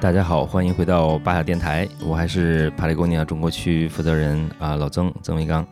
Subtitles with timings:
[0.00, 5.66] 大家好，欢迎回到巴雅电台，我还是帕雷贡尼亚中国区负责人啊，老曾曾维刚。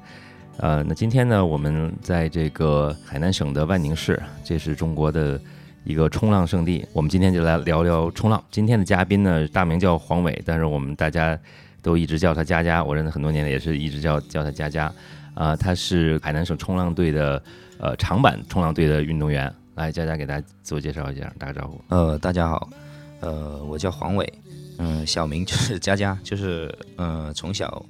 [0.57, 5.41] 呃，那今天呢，我们在这个海南省的万宁市，这是中国的
[5.85, 6.85] 一个冲浪圣地。
[6.93, 8.43] 我们今天就来聊聊冲浪。
[8.51, 11.39] 今天的嘉宾呢，大名叫黄伟，但是我们大家
[11.81, 12.83] 都一直叫他佳佳。
[12.83, 14.93] 我认识很多年了，也是一直叫叫他佳佳。
[15.35, 17.41] 啊，他是海南省冲浪队的
[17.79, 19.53] 呃长板冲浪队的运动员。
[19.77, 21.81] 来，佳佳给大家自我介绍一下，打个招呼。
[21.91, 22.69] 呃，大家好。
[23.27, 24.33] 呃，我叫黄伟，
[24.79, 27.85] 嗯，小名就是 佳佳，就是呃，从小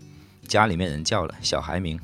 [0.49, 2.01] 家里面人叫了小孩名，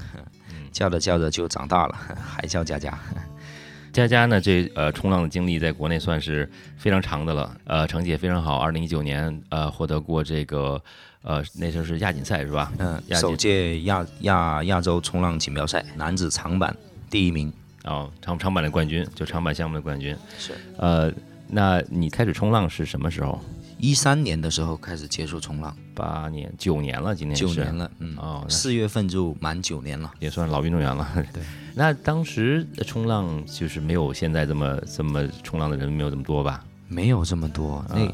[0.71, 2.99] 叫着叫着就长大了， 还叫佳佳。
[3.91, 8.59] 佳佳呢，这呃冲浪的经历在国内算是非常长的了，呃，成绩也非常好。
[8.59, 10.83] 二零一九年呃获得过这个
[11.23, 12.71] 呃那时候是亚锦赛是吧？
[12.79, 16.75] 嗯，首届亚亚亚洲冲浪锦标赛男子长板
[17.09, 17.51] 第一名。
[17.85, 20.15] 哦，长长板的冠军，就长板项目的冠军。
[20.39, 21.11] 是，呃。
[21.49, 23.39] 那你开始冲浪是什么时候？
[23.79, 31.09] 一三年的时候开始接触冲浪，八年九年了，今年九年了，嗯哦，四月份就满九年了，也算老运动员了。
[31.35, 31.43] 对，
[31.75, 36.65] 那当时冲浪就是没有现在这么这么冲浪的人没有这么多吧？
[36.87, 37.85] 没有这么多。
[37.89, 38.09] 那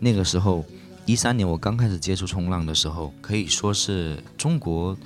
[0.00, 0.64] 那个时候
[1.06, 4.96] 一三年我刚开始接触冲浪的时候，可以说是中国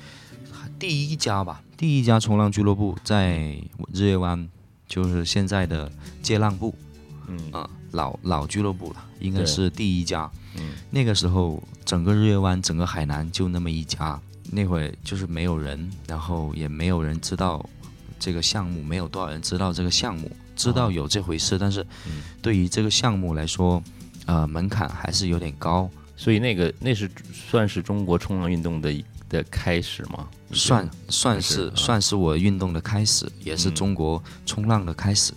[0.79, 3.55] 第一家吧，第一家冲浪俱乐部在
[3.93, 4.49] 日月湾，
[4.89, 6.75] 就是现在的接浪部。
[7.29, 10.31] 嗯啊，老老俱乐部了，应该是第一家。
[10.57, 17.65] 嗯，那个时候整个日月湾、整个海南就那么一家，那会就是没有人，然后也没有人知道
[18.19, 21.87] 这个项目，没有多少人知道这个项目，知道有这回事，但是
[22.41, 23.83] 对于这个项目来说，
[24.25, 25.91] 呃，门槛还是有点高。
[26.19, 30.27] 所以那个那是算是中国冲浪运动的的开始吗？
[30.53, 35.35] 算算是算是我运动的开始，也是中国冲浪的开始。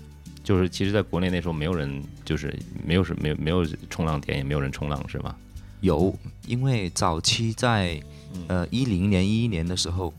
[0.50, 2.52] 就是其实，在国内那时候没有人，就是
[2.84, 5.36] 没有什没有没有冲浪点，也没有人冲浪，是吗？
[5.82, 6.12] 有，
[6.48, 8.02] 因为早期在
[8.48, 10.12] 呃一零年一一年的时候，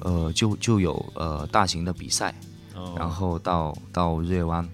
[0.00, 2.34] 呃就就有呃大型的比赛，
[2.96, 4.68] 然后到到日月湾，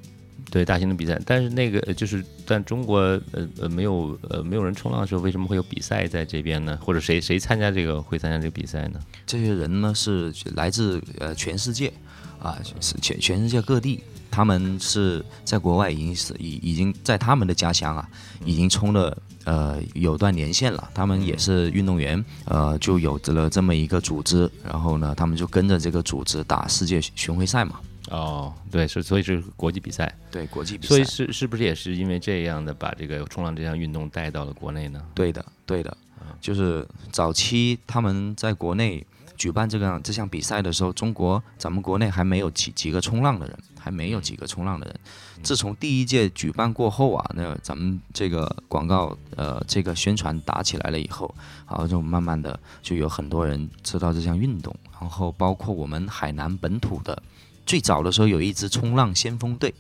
[0.51, 1.21] 对大型的比赛。
[1.27, 2.99] 但是那个就是在中国
[3.33, 6.79] 呃呃没有呃没有人冲浪的时候，为什么会有比赛在这边呢？
[6.83, 8.99] 或者谁谁参加这个会参加这个比赛呢？
[9.27, 11.93] 这些人呢是来自呃全世界
[12.39, 14.03] 啊，是全全世界各地。
[14.33, 18.09] 他们是在国外已经是已已经在他们的家乡啊，
[18.47, 20.91] 已经冲了呃有段年限了。
[20.95, 27.79] 他们也是运动员，呃，就有着了这么一个组织，然后呢，他们就跟着这个组织打世界巡回赛嘛。
[28.11, 30.89] 哦，对，是所以是国际比赛，对国际比赛。
[30.89, 35.01] 所以是是不是也是因为这样的，把这个冲浪这项运动带到了国内呢？
[35.15, 35.95] 对的，对的，
[36.41, 39.07] 就是早期他们在国内。
[39.37, 45.01] 举办这个这项比赛的时候，中国咱们国内还没有几几个冲浪的人，还没有几个冲浪的人。
[45.43, 51.35] 自从第一届举办过后啊，那咱们这个广告呃这个宣传打起来了以后，
[51.69, 57.23] 然后就慢慢的就有很多人知道这项运动，然后包括我们海南本土的。
[57.65, 59.73] 最早的时候有一支冲浪先锋队，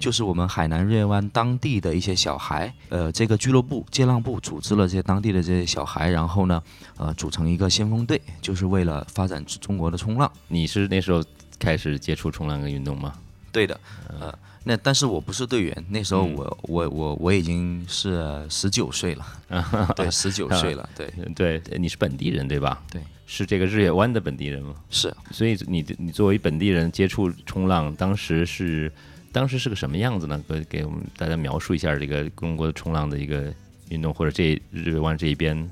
[0.00, 6.62] 就是我们海南日月湾当地的一些小孩，呃，这个俱乐部接浪部组织了这些当地的这些小孩，然后呢，
[6.96, 10.30] 呃，组成一个先锋队，就是为了发展中国的冲浪。
[10.48, 11.22] 你是那时候
[11.58, 13.12] 开始接触冲浪跟运动吗？
[13.52, 13.78] 对的，
[14.08, 19.26] 呃，那但是我不是队员，那时候我我我我已经是十九岁了，
[19.94, 21.06] 对，十九岁了，对
[21.60, 22.82] 对，你是本地人对吧？
[22.90, 23.00] 对。
[23.26, 24.74] 是这个日月湾的本地人吗？
[24.90, 28.92] 是，所以你你作为本地人接触冲浪，当时是
[29.32, 30.38] 当时是个什么样子呢？
[30.46, 33.50] 给给我们大家描述一下这个中国的冲浪的一个
[33.88, 35.70] 运动，或者这日月湾这一边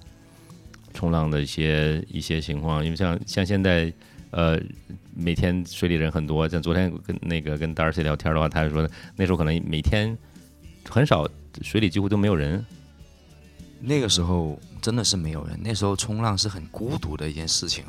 [0.95, 2.83] 冲浪的一些一些情况。
[2.83, 3.93] 因为像像现在，
[4.33, 4.61] 呃，
[5.15, 6.49] 每天水里人很多。
[6.49, 10.17] 像昨天跟那个跟达尔西聊天的话，他就说那时候可能每天
[10.89, 11.29] 很少
[11.61, 12.65] 水里几乎都没有人。
[13.85, 17.85] 那个时候真的是没有人，那时候冲浪是很孤独的一件事情。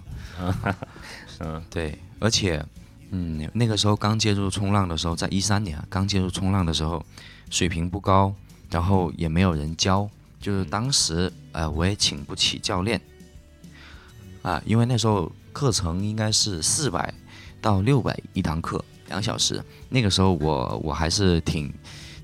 [1.39, 2.63] 嗯，对，而且，
[3.11, 7.05] 嗯，那个时候刚接触冲浪的时候，在一三年刚接触冲浪的时候，
[7.51, 8.33] 水平不高，
[8.71, 10.09] 然后也没有人教，
[10.39, 12.99] 就是当时，呃，我也请不起教练，
[14.41, 17.13] 啊，因为那时候课程应该是四百
[17.61, 21.71] 到六百一堂课，两小时，那个时候我我还是挺。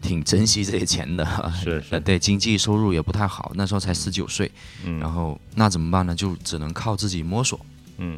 [0.01, 4.49] 挺珍惜这些钱的，是是， 对，经济收入也不太好，那时候才十九岁，
[4.85, 6.15] 嗯，然后那怎么办呢？
[6.15, 7.59] 就只能靠自己摸索，
[7.97, 8.17] 嗯。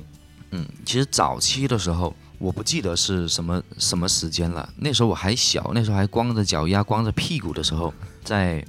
[0.52, 0.64] 嗯。
[0.86, 7.92] 其实早期的时候，我不记得是什么什么时间了，那时候我还小，那时候还光着脚丫、光着屁股的时候，
[8.24, 8.64] 在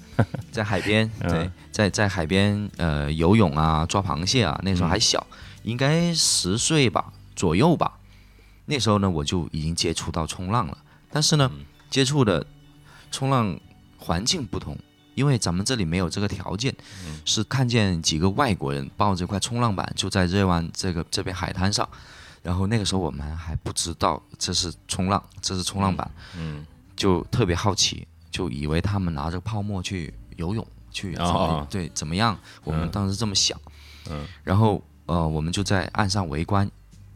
[0.50, 5.26] 在海边， 对，在在海边呃游泳啊、抓螃蟹啊，那时候还小，
[5.62, 7.98] 应该十岁吧左右吧。
[8.66, 10.78] 那时候呢，我就已经接触到冲浪了，
[11.10, 11.50] 但是呢，
[11.90, 12.46] 接触的。
[13.14, 13.60] 冲浪
[13.98, 14.74] 环境不同，
[15.14, 16.74] 因为咱们这里没有这个条件，
[17.26, 21.86] 是看见几个外国人抱着一块冲浪板就在热湾这个这边海滩上，
[22.42, 26.64] 然后那个时候我们还不知道这是冲浪，这是冲浪板，嗯
[26.96, 32.34] 就特别好奇，就以为他们拿着泡沫去游泳去哦哦对怎么样？
[32.64, 33.60] 我们嗯当时这么想，
[34.08, 36.70] 嗯然后呃我们就在岸上围观，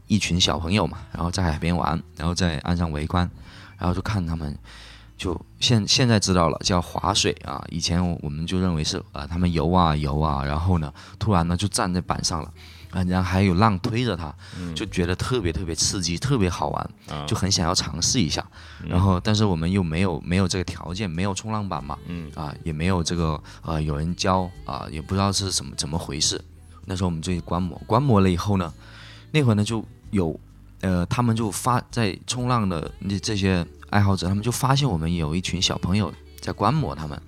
[0.07, 3.31] 一群小朋友嘛，然后在海边玩，然后在岸上围观，
[3.79, 4.57] 然后就看他们。
[5.19, 7.65] 就现现在知道了，叫划水啊。
[7.71, 12.53] 以前我们就认为是啊、他们游啊游啊，然后呢，突然呢就站在板上了，
[12.91, 14.35] 啊，然后还有浪推着他，
[14.75, 18.47] 就觉得特别特别刺激，特别好玩，啊就很想要尝试一下。
[18.87, 26.39] 然后，但是我们又没有没有这个条件，没有冲浪板嘛，嗯啊，也没有这个呃有人教啊，也不知道是怎么怎么回事。
[26.87, 28.73] 那时候我们就去观摩，观摩了以后呢，
[29.33, 30.39] 那会儿呢就有
[30.81, 37.21] 呃，他们就发在冲浪的那这些爱好者，他们就发现我们有一群小朋友在观摩他们，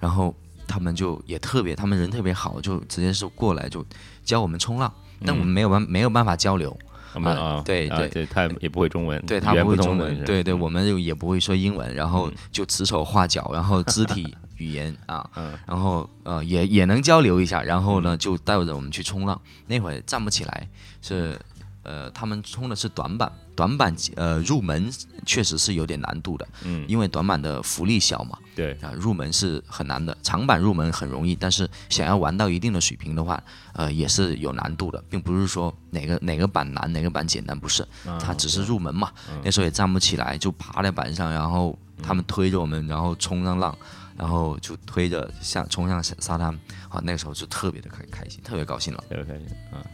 [0.00, 0.34] 然后
[0.66, 3.84] 他们就也特别，他们人特别好，就直接是过来就
[4.24, 4.92] 教我们冲浪，
[5.24, 6.76] 但我们没有办没有办法交流，
[7.14, 10.58] 我们啊对对对，他也不会中文，对他不会中文，对对，嗯。
[10.58, 15.58] 我们就也不会说英文，然后就指手画脚，然后肢体语言啊，嗯。
[15.66, 20.68] 然后呃也也能交流一下，然后呢就带着我们去冲浪，那会儿站不起来，
[21.02, 21.38] 是
[21.82, 24.90] 呃他们冲的是短板，短板呃入门
[25.24, 33.40] 确实是有点难度的，嗯，因为短板的浮力小嘛，对，啊，入门是很难的，长板入门很容易，但是想要玩到一定的水平的话，
[33.72, 39.12] 呃，也是有难度的，并不是说哪个哪个板难，哪个板简单，不是，啊它只是入门嘛。
[39.44, 43.76] 那时候也站不起来，就趴在板上，然后他们推着我们，然后冲上浪，
[44.16, 46.48] 然后就推着向冲向沙滩，
[46.88, 49.04] 啊，那个时候就特别的开开心，特别高兴了。
[49.08, 49.84] 特别开心啊，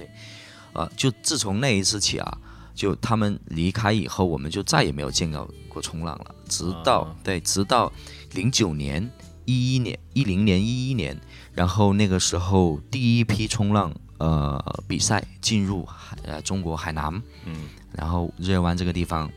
[0.75, 2.39] 呃，就自从那一次起啊，
[2.75, 6.35] 就他们离开以后，我们就再也没有见到过冲浪了。
[6.49, 7.93] 直到、啊对，直到
[8.33, 9.11] 零九年、
[9.45, 11.19] 一一年、一零年、一一年，
[11.53, 19.31] 然后那个时候第一批冲浪呃比赛进入海呃中国海南，嗯，然后日月湾这个地方。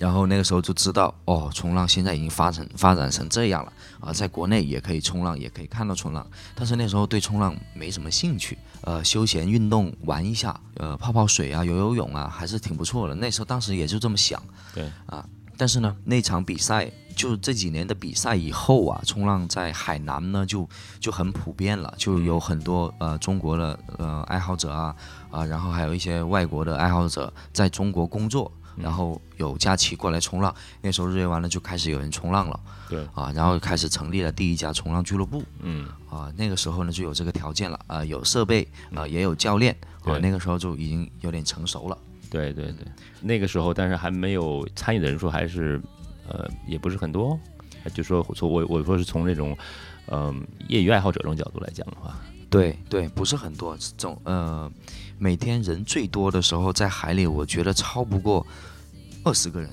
[0.00, 6.26] 然后那个时候就知道，哦，冲浪现在已经发展发展成这样了啊，在国内也可以冲浪，也可以看到冲浪。
[6.54, 13.14] 但是那时候对冲浪没什么兴趣，呃，休闲运动玩一下，呃，泡泡水啊，游游泳啊，还是挺不错的。
[13.14, 14.42] 那时候当时也就这么想，
[14.74, 15.22] 对啊。
[15.58, 20.66] 但是呢，那场比赛就这几年的比赛以后啊，冲浪在海南呢就
[20.98, 24.96] 就很普遍了，就有很多呃中国的呃爱好者啊
[25.30, 30.54] 啊，然后还有一些外国的爱好者在中国工作，然后有假期过来冲浪。
[30.80, 35.42] 那时候日月湾呢就开始有人冲浪了，对啊，然后开始成立了第一家冲浪俱乐部。
[35.60, 41.96] 嗯啊，那个时候呢就有这个条件了，啊，有设备，啊，也有教练，啊对，那个时候就已经有点成熟了。
[42.30, 42.86] 对对对，
[43.20, 45.80] 那个时候但是还没有参与的人数还是
[46.28, 47.38] 呃也不是很多，
[47.92, 49.56] 就说从我我说是从这种
[50.12, 54.68] 嗯、业余爱好者这种角度来讲的话，对对，不是很多，这种呃，
[55.22, 58.44] 每天人最多的时候在海里，我觉得超不过
[59.22, 59.68] 二十个人。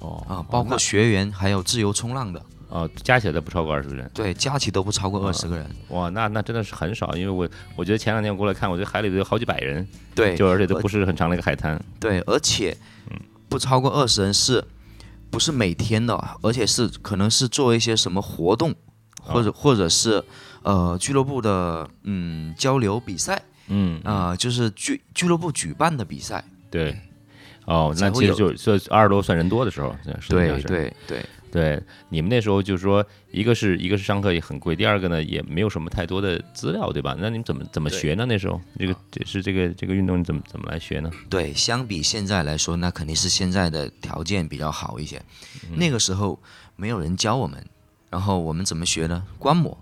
[0.00, 5.70] 哦啊，包括学员还有自由冲浪的，哦加起来都不超过二十个人，对，加起都不超过二十个人。
[5.88, 7.46] 哇，那那真的是很少，因为我
[7.76, 12.74] 我觉得前两天我过来看，我觉得海里都有好几百人，对就而且都不是很长的一个海滩，对，而且
[13.48, 14.64] 不超过二十人是，
[15.30, 18.74] 不是每天的，而且是可能是做一些什么活动，
[19.20, 20.24] 或者或者是
[20.62, 26.44] 呃俱乐部的嗯交流比赛嗯啊、就是俱俱乐部举办的比赛。
[26.70, 26.96] 对。
[27.64, 29.94] 哦，那其实就算二十多算人多的时候，
[30.30, 31.22] 对是对对
[31.52, 37.14] 对，你们那时候就是说，一个是一个是上课也很贵，第二个呢也没有什么太多的资料，对吧？
[37.18, 38.24] 那你们怎么怎么学呢？
[38.24, 41.10] 那时候这个这是这个这个运动你怎么怎么来学呢？
[41.28, 45.20] 对，相比现在来说，那肯定是现在的条件比较好一些。
[45.74, 46.40] 那个时候
[46.74, 47.62] 没有人教我们，
[48.08, 49.22] 然后我们怎么学呢？
[49.38, 49.76] 观摩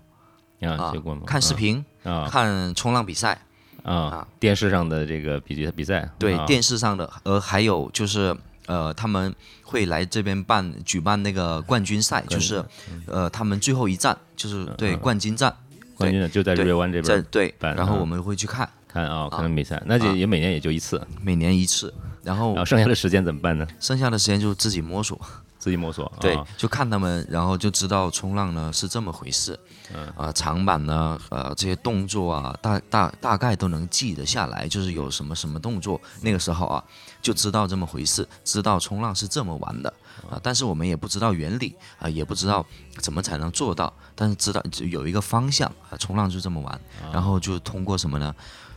[0.59, 1.21] 啊，啊学过吗？
[1.25, 3.39] 看视频，啊看冲浪比赛，
[3.87, 4.27] 啊啊。
[4.39, 6.45] 电视上的这个比赛比赛，对，啊。
[6.45, 8.35] 电视上的，呃，还有就是
[8.67, 12.63] 呃，他们会来这边办举办那个冠军赛，就是
[13.05, 15.55] 呃，他们最后一站就是对冠军战，
[15.95, 23.65] 冠军呢就在日对月湾这边在对，然后我们会去看，看啊，看比赛，那就也每年也就一次，每年一次，然后然后剩下的时间怎么办呢？
[23.79, 25.19] 剩下的时间就自己摸索，
[25.59, 29.59] 自己摸索，对啊，就看他们，然后就知道冲浪呢是这么回事，
[29.93, 30.11] 嗯。
[30.15, 36.83] 呃，长板呢，呃，这些动作啊，大大大概都能记得下来，就是有什么什么动作，那个时候啊，
[37.21, 39.93] 就知道这么回事，知道冲浪是这么玩的。
[40.29, 42.65] 啊，但是我们也不知道原理啊，也不知道
[42.99, 46.81] 怎么才能做到，但是知道有一个方向啊，冲浪就这么玩，
[47.13, 48.33] 然后就通过什么呢？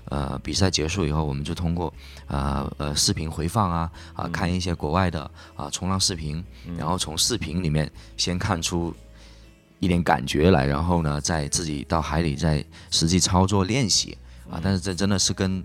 [0.07, 1.93] 呃，比赛结束以后，我们就通过
[2.27, 6.45] 呃呃视频回放啊啊，看一些国外的啊冲浪视频，
[6.77, 8.95] 然后从视频里面先看出
[9.79, 14.17] 一点感觉来，然后呢，再自己到海里再实际操作练习
[14.51, 14.61] 啊。
[14.63, 15.65] 但是这真的是跟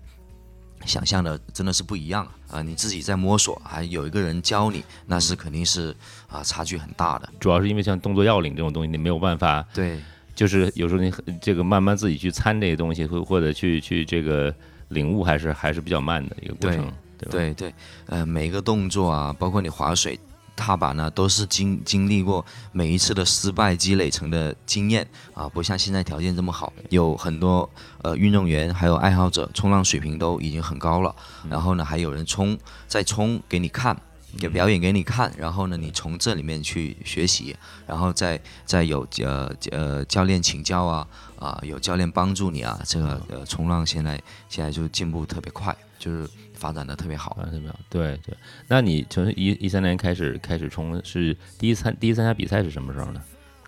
[0.86, 2.62] 想象的真的是不一样啊！
[2.62, 5.96] 你自己在摸索，还有一个人教你，那是肯定是
[6.28, 7.28] 啊差距很大的。
[7.40, 10.00] 主要是因为像动作要领这种东西，你没有办法，对，
[10.36, 11.12] 就是有时候你
[11.42, 14.54] 这个慢慢自己去参这些东西，或或者去去这个
[14.90, 17.32] 领悟，还是还是比较慢的一个过程，对吧？
[17.32, 17.74] 对对，
[18.06, 20.20] 呃，每一个动作啊，包括你划水。
[20.58, 27.70] 踏板呢，都是经经历过每一次的失败积累成的经验啊，不像现在条件这么好，有很多
[28.02, 31.14] 呃运动员还有爱好者冲浪水平都已经很高了，
[31.50, 33.94] 然后呢还有人冲再冲给你看，
[34.40, 37.56] 给表演给你看，然后呢你从这里面去学习，
[37.88, 46.30] 然后再再有呃呃教练请教啊啊有教练帮助你啊，这个呃冲浪现在现在就进步特别快，就是。
[46.58, 47.78] 发展的特别好，特别好。
[47.90, 48.36] 对对，
[48.70, 53.22] 那你从一一三年开始开始冲，是第一参第一参加比赛是什么时候呢？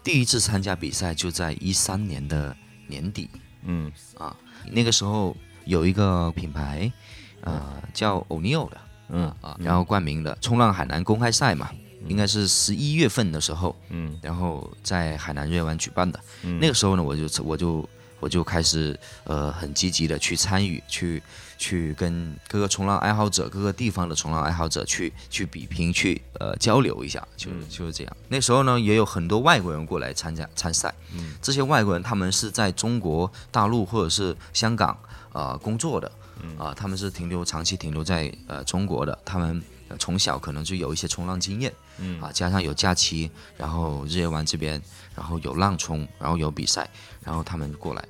[0.06, 2.56] 第一次参加比赛就在一三年的
[2.88, 3.30] 年底。
[3.64, 4.34] 嗯啊，
[4.72, 6.90] 那个时候有一个品牌，
[7.42, 8.78] 呃，叫 O'Neill 的，
[9.10, 11.70] 嗯啊，然后冠名的冲浪海南公开赛嘛，
[12.08, 16.20] 应该是十一月份的时候，嗯，然后在海南日月湾举办的。
[16.60, 21.22] 那个时候呢，我就我就我就开始呃很积极的去参与去。
[21.60, 28.18] 去跟各个冲浪爱好者、各个地方的冲浪爱好者去去比拼、去呃交流一下，就就是这样。
[28.28, 30.94] 那时候呢，也有很多外国人过来参加参赛。
[31.16, 34.96] 嗯，这些外国人他们是在中国大陆或者是香港
[35.34, 36.12] 啊工作的，
[36.58, 39.62] 啊，他们是停留长期停留在呃中国的，他们
[40.00, 44.82] 从小可能就有一些冲浪经验，嗯啊，加上有假期，然后日月湾这边，
[45.16, 46.90] 然后有浪冲，然后有比赛，
[47.24, 48.04] 然后他们过来。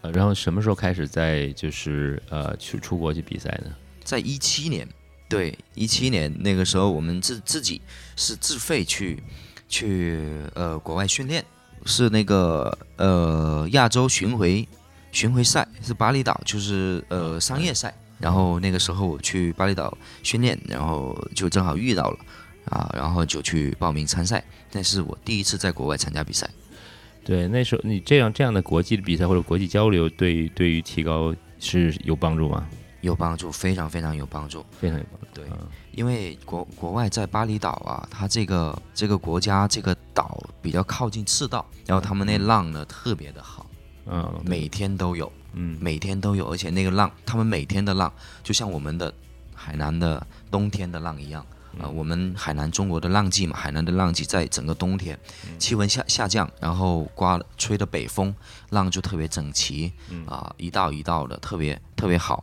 [0.00, 3.74] 呃，然后什么时候开始在就是呃去出国去比赛呢？
[4.04, 4.88] 在一七年，
[5.28, 7.80] 对，一七年那个时候我们自自己
[8.14, 9.22] 是自费去
[9.68, 10.24] 去
[10.54, 11.44] 呃国外训练，
[11.84, 14.66] 是那个呃亚洲巡回
[15.18, 17.92] 巡回赛，是巴厘岛，就是呃商业赛。
[18.20, 22.18] 然后那个时候我去巴厘岛训练，然后就正好遇到了
[22.66, 24.44] 啊，然后就去报名参赛。
[24.70, 26.48] 那是我第一次在国外参加比赛。
[27.24, 32.64] 对，那时候你这样这样的国际的比赛或者国际交流，对对于提高是有帮助吗？
[33.00, 35.26] 有帮助，非常非常有帮助，非常有帮助。
[35.34, 35.44] 对，
[35.92, 43.57] 因为国国外在巴厘岛啊，它这个这个国家这个岛比较靠近赤道，然后他们那浪呢特别的好，
[44.10, 48.12] 嗯，每天都有，嗯，每天都有，而且那个浪，他们每天的浪
[48.42, 49.12] 就像我们的
[49.54, 51.44] 海南的冬天的浪一样。
[51.78, 55.16] 啊，我们海南中国的浪季嘛，海南的浪季在整个冬天，
[55.58, 58.34] 气温下下降，然后刮吹的北风，
[58.70, 59.92] 浪就特别整齐，
[60.26, 62.42] 啊，一道一道的，特别特别好，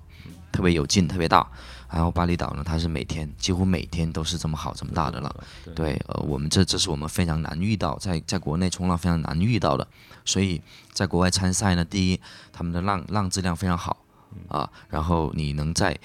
[0.53, 1.45] 特别有劲，特别大。
[1.89, 5.36] 然后巴厘岛呢，它是每天几乎每天都是这么好这么大的浪，
[5.75, 9.88] 对，呃，我们这这是我们非常难遇到，在在国内冲浪非常难遇到的，
[10.24, 10.62] 所以
[10.92, 12.20] 在国外参赛呢，第一，
[12.51, 13.98] 他们的浪浪质量非常好，
[14.48, 15.98] 啊，然后你能在。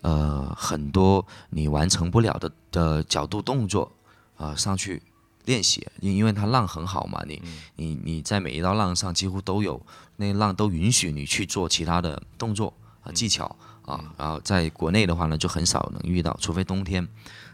[0.00, 3.90] 呃，很多你完成不了的的角度动作，
[4.36, 5.02] 啊，上去
[5.44, 7.42] 练习，因因为它浪很好嘛，你
[7.74, 13.56] 你你在每一道浪上几乎都有，那浪都允许你去做其他的动作啊技巧
[13.88, 17.02] 啊，然后在国内的话呢，就很少能遇到，除非冬天，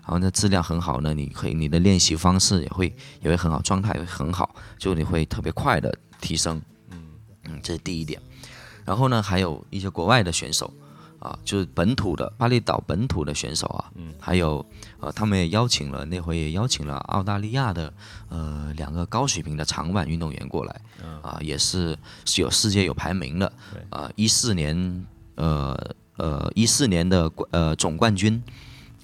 [0.02, 6.60] 然后呢质量很好呢，你可以你的练习方式也会也会很好，状态会很好，就你会特别快的提升，
[6.90, 6.98] 嗯。
[7.44, 8.20] 嗯，这是第一点，
[8.84, 10.72] 然后呢，还有一些国外的选手。
[11.20, 14.62] 啊，就是本土的巴厘岛本土的选手啊，嗯，还有
[15.00, 17.90] 呃，他们也邀请了那回也邀请了澳大利亚的
[18.28, 20.80] 呃两个高水平的长板运动员过来，
[21.22, 23.50] 啊，也是是有世界有排名的，
[23.88, 25.74] 啊，一四年呃
[26.16, 28.42] 呃一四年的呃总冠军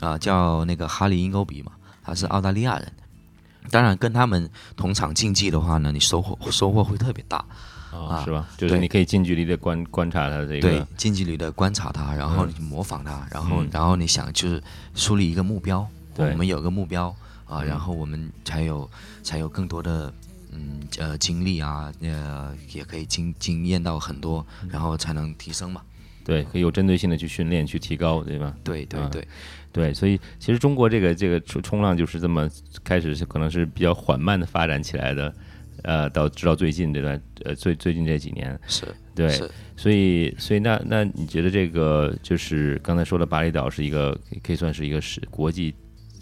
[0.00, 2.92] 啊叫那个哈利因欧比嘛，他是澳大利亚人，
[3.70, 7.44] 当然跟他们同场竞技的话呢，你收获收获会特别大。
[7.92, 8.46] 啊，是吧？
[8.56, 14.62] 就是你可以近距离的观观察他这个，对，近距离的观察他，然后你模仿他，然后然后你想就是
[14.94, 15.84] 树立一个目标，
[16.16, 17.12] 我们有个目标
[17.46, 18.88] 啊，然后我们才有
[19.24, 20.12] 才有更多的
[20.52, 25.82] 嗯呃经历啊，呃也可以经经验到很多，然后才能提升嘛。
[26.30, 28.54] 对，可以有针对性的去训练去提高，对吧？
[28.62, 29.26] 对对对
[29.72, 32.48] 对，所以其实中国这个这个冲冲浪就是这么
[32.84, 35.34] 开始是可能是比较缓慢的发展起来的。
[35.82, 39.28] 呃，到直到最近这段，呃，最最近这几年是对，
[39.76, 45.74] 所以所以那那你觉得这个就是刚才说的巴厘岛是一个可以算是一个是国际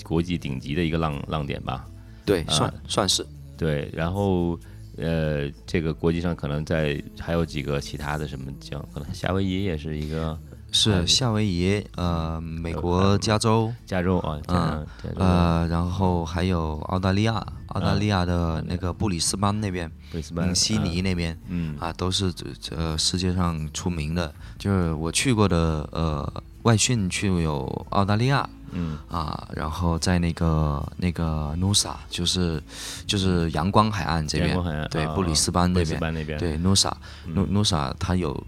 [0.05, 1.85] 国际顶级的一个浪浪点吧？
[2.25, 3.27] 对，算算是
[3.59, 3.91] 对。
[3.93, 4.59] 然后
[4.99, 10.39] 呃，这个国际上可能在还有几个其他的什么叫可能夏威夷也是一个
[10.71, 14.87] 是夏威夷，呃，美国加州，加州啊，嗯，
[15.17, 17.35] 呃，然后还有澳大利亚，
[17.69, 24.31] 澳大利亚的那个布里斯班那边，布里斯班，悉尼那边，嗯啊，都是这呃世界上出名的。
[24.59, 32.63] 就是我去过的，呃，外训去有澳大利亚，嗯啊，然后在那个那个 Nusa，就是
[33.07, 34.55] 就是阳光海岸这边，
[34.91, 38.39] 对，布里斯班那边，对 Nusa，Nusa 它有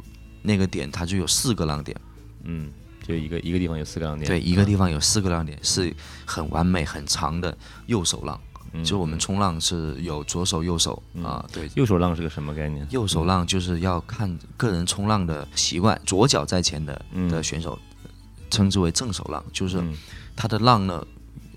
[0.43, 1.99] 那个点，它就有四个浪点。
[2.45, 2.71] 嗯，
[3.03, 5.91] 就一个一个地方有四个浪点，对，一个地方有四个浪点，是
[6.27, 8.39] 很完美、很长的右手浪。
[8.85, 11.69] 就我们冲浪是有左手、右手啊，对。
[11.75, 12.87] 右手浪是个什么概念？
[12.91, 17.77] 右手浪就是要看个人冲浪的习惯，左脚在前的的选手
[18.51, 19.83] 称之为正手浪，就是
[20.37, 21.07] 它的浪呢，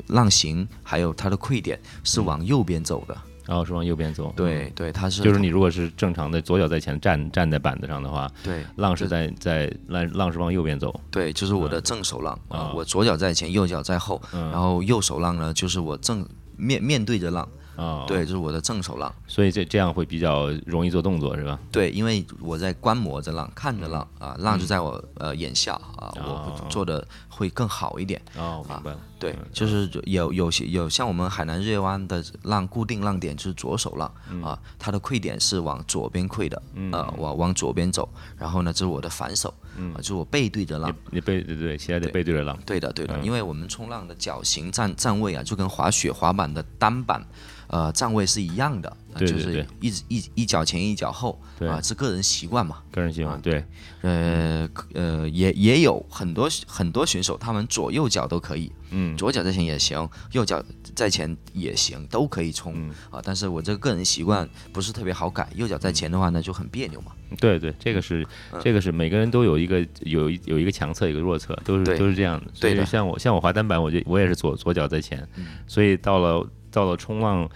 [0.07, 3.17] 浪形还有它的溃点是往右边走的。
[3.45, 17.45] 然后是往右边走，对对，它是就是你如果是正常的左脚在前站站在板子上的话，对，浪是在在浪浪是往右边走，对，就是我的正手浪啊，我左脚在前，右脚在后，然后右手浪呢就是我正面面对着浪。
[17.75, 21.59] 啊，对，就是我的正手浪，所以这这样会比较容易做动作，是吧？
[21.71, 28.21] 对，因为我在观摩着浪，看着浪啊，浪就在我呃眼下啊，我做的会更好一点。
[28.37, 28.99] 哦，明白了。
[29.19, 34.13] 对，就是有有些有像我们海南日月湾的浪，固定浪点就是左手浪
[34.43, 36.61] 啊，它的溃点是往左边溃的，
[36.91, 39.53] 呃，往往左边走，然后呢，这是我的反手，
[39.93, 42.57] 啊，就是我背对着浪，你背对对，现在得背对着浪。
[42.65, 47.25] 对的，对的，因为我们冲浪的脚型站站位啊，就跟滑雪滑板的单板。
[47.67, 53.65] 呃，站位是一样的，就是一一一脚前一脚后，啊，是个人习惯嘛，个人习惯，对，
[54.01, 60.63] 呃呃，也也有很多很多选手，他们左右脚都可以，嗯，左脚在前也行，右脚
[60.95, 63.19] 在前也行，都可以冲啊。
[63.23, 67.11] 但是我这个个人习惯不是特别好改，右脚在前的话呢就很别扭嘛。
[67.39, 68.25] 对对，这个是
[68.61, 72.51] 这个是每个人都有一个有有一个强侧一个弱侧，都是都是这样的。
[72.61, 75.27] 对的，像我像我滑单板，我就我也是左左脚在前，
[75.67, 76.47] 所以到了。
[76.73, 77.47] 到了冲浪，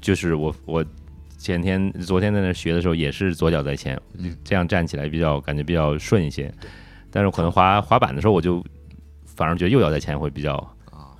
[0.00, 0.84] 就是我我
[1.38, 3.96] 前天昨天在那学的时候也是左脚在前，
[4.42, 6.52] 这样站起来比较感觉比较顺一些。
[7.08, 8.60] 但是可能滑滑板的时候，我就
[9.38, 10.54] 反而觉得右脚在前会比较
[10.90, 11.14] 啊，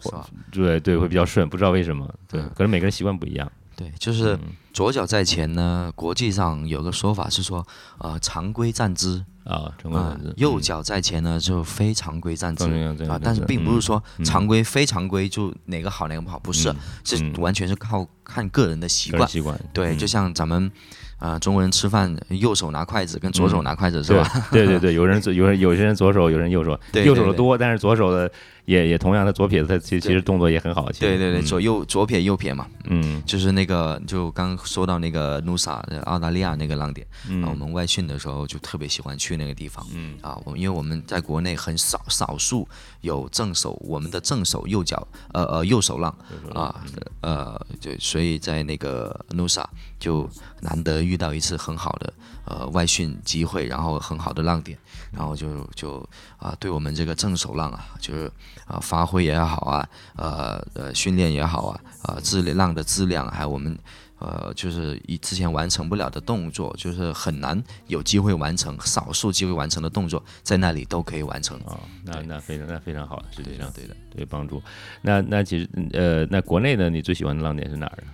[0.50, 2.12] 对对，会比较顺，不知道为什么。
[2.26, 3.52] 对，可能每个人习惯不一样。
[3.78, 4.36] 对，就是
[4.72, 5.92] 左脚在前呢。
[5.94, 7.64] 国际上有个说法是说，
[7.98, 9.24] 呃，常规站姿。
[9.44, 12.66] 啊，常规站姿，右脚在前呢就非常规站姿
[13.08, 19.26] 啊，但是并不是说常规非常规就哪个好哪个不好，不是，是完全是靠看个人的习惯。
[19.26, 20.70] 习惯对，就像咱们
[21.16, 24.28] 啊中国人吃饭，右手拿筷子跟左手拿筷子是吧？
[24.52, 28.30] 对对对，有人有人有些人左手，有人右手， 对右手的多，但是左手的。
[28.68, 30.90] 也也同样，的左撇子，他其其实动作也很好。
[31.00, 32.66] 对对对，左右左撇右撇嘛。
[32.84, 39.86] 嗯，就是那个，就刚说到那个 Nusa 澳大利亚那个浪点，嗯，我们外训的时候就特别喜欢去那个地方。
[39.94, 42.68] 嗯，啊，我因为我们在国内很少少数
[43.00, 46.14] 有正手，我们的正手右脚，呃呃右手浪
[46.54, 46.84] 啊，
[47.22, 49.64] 呃就所以在那个 Nusa
[49.98, 50.28] 就
[50.60, 52.12] 难得遇到一次很好的
[52.44, 54.78] 呃外训机会，然后很好的浪点，
[55.10, 58.30] 然后就就啊对我们这个正手浪啊，就是。
[58.68, 63.78] 啊，发挥也好啊，呃呃，训练也好啊，啊，质量浪的质量，还有我们，
[64.18, 71.80] 呃，就是以之前完成不了的动作，就是很难有机会完成，少数机会完成的动作，在那里都可以完成啊。
[72.04, 74.62] 那那非常那非常好，实际上对的，对帮助。
[75.00, 78.04] 那那其实呃，那国内呢，你最喜欢的浪点是哪儿？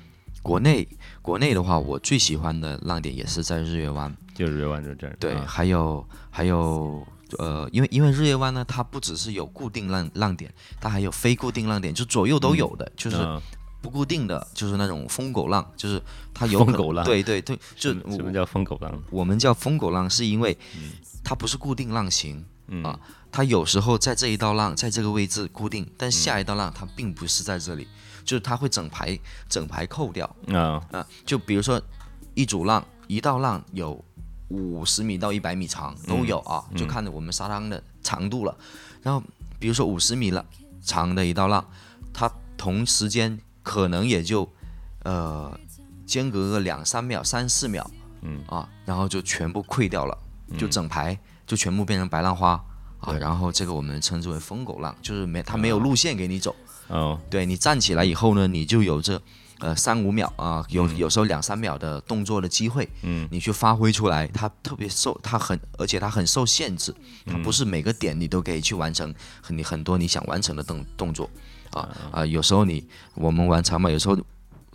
[0.45, 0.87] 国内
[1.21, 5.17] 国内的话，我最喜欢的浪点也是在日月湾，就日月湾这这儿。
[5.19, 7.05] 对，还有还有。
[7.39, 13.17] 呃，因为因为日月湾呢，它不只是有固定浪浪点，它还有非固定浪点，就左右都有的，就是
[13.81, 16.01] 不固定的，就是那种疯狗浪，就是
[16.33, 19.03] 它有疯狗浪，对对对，就什么叫疯狗浪？
[19.11, 20.57] 我们叫疯狗浪，是因为
[21.25, 22.45] 它不是固定浪型
[22.85, 23.01] 啊，
[23.33, 27.89] 它有时候在这一道浪在这个位置固定，但下一道浪它并不是在这里，
[28.25, 31.81] 就是它会整排整排扣掉啊啊，就比如说
[32.35, 34.05] 一组浪，一道浪有。
[34.49, 38.55] 五十米到一百米长都有啊，就看着我们沙滩的长度了。
[39.03, 39.21] 然后
[39.59, 40.45] 比如说五十米了
[40.83, 41.67] 长的一道浪，
[42.13, 44.49] 它同时间可能也就
[45.03, 45.59] 呃
[46.07, 50.17] 间隔个两三秒、三四秒，嗯啊，然后就全部溃掉了，
[50.59, 52.63] 就整排就全部变成白浪花
[53.01, 53.15] 啊。
[53.15, 56.55] 然后这个我们称之为疯狗浪，就是没它没有路线给你走。
[56.89, 59.21] 哦，对你站起来以后呢，你就有这。
[59.61, 66.93] 呃，三五秒啊，有有时候两三秒的动作的机会，嗯，你去发挥出来，它特别受，它很，而且它很受限制，
[67.25, 71.31] 它不是每个点你都可以去完成很很多你想完成的动动作，
[71.71, 74.19] 啊啊，有时候你我们玩长跑，有时候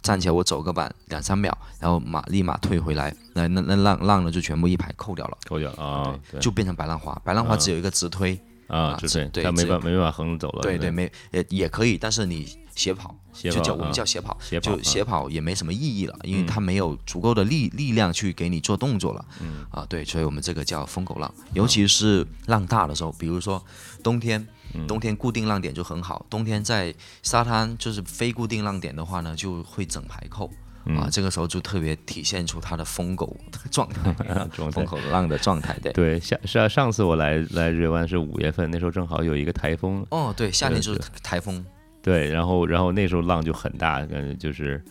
[0.02, 7.13] 站起来我走个板两三秒，然后马立马退回来，那那那浪浪呢就全部一排扣掉了，扣掉啊，对，就变成白浪花。
[7.24, 8.39] 白浪花只有一个直推
[8.70, 10.62] 啊，直推，它没办没办法横着走了。
[10.62, 19.26] 对对，没也也可以，但是你斜跑，就叫我们叫斜跑，就斜跑也没什么意义了，因为它没有足够的力力量去给你做动作了。
[19.42, 23.62] 嗯啊，对，所以我们这个叫疯狗浪，尤其是浪大的时候，比如说
[24.02, 24.48] 冬天。
[24.88, 30.48] 冬天固定浪点就很好，冬天在沙滩就是非固定浪点的话呢，就会整排扣
[30.97, 33.36] 啊，这个时候就特别体现出它的疯狗
[33.71, 34.13] 状态，
[34.71, 35.78] 疯狗浪的状态。
[35.82, 40.06] 对对，下是啊，上次我来来日月湾是五月份，那时候正好有一个台风。
[40.12, 41.63] 哦，对，夏天就是台风。
[42.02, 44.82] 对，然后然后那时候浪就很大，感觉就是，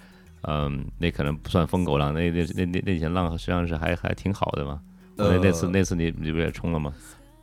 [0.43, 4.81] 嗯，那可能不算疯狗浪，那那那那那天浪实际上是还还挺好的嘛。
[5.17, 6.93] 那那次那次你你不也冲了吗？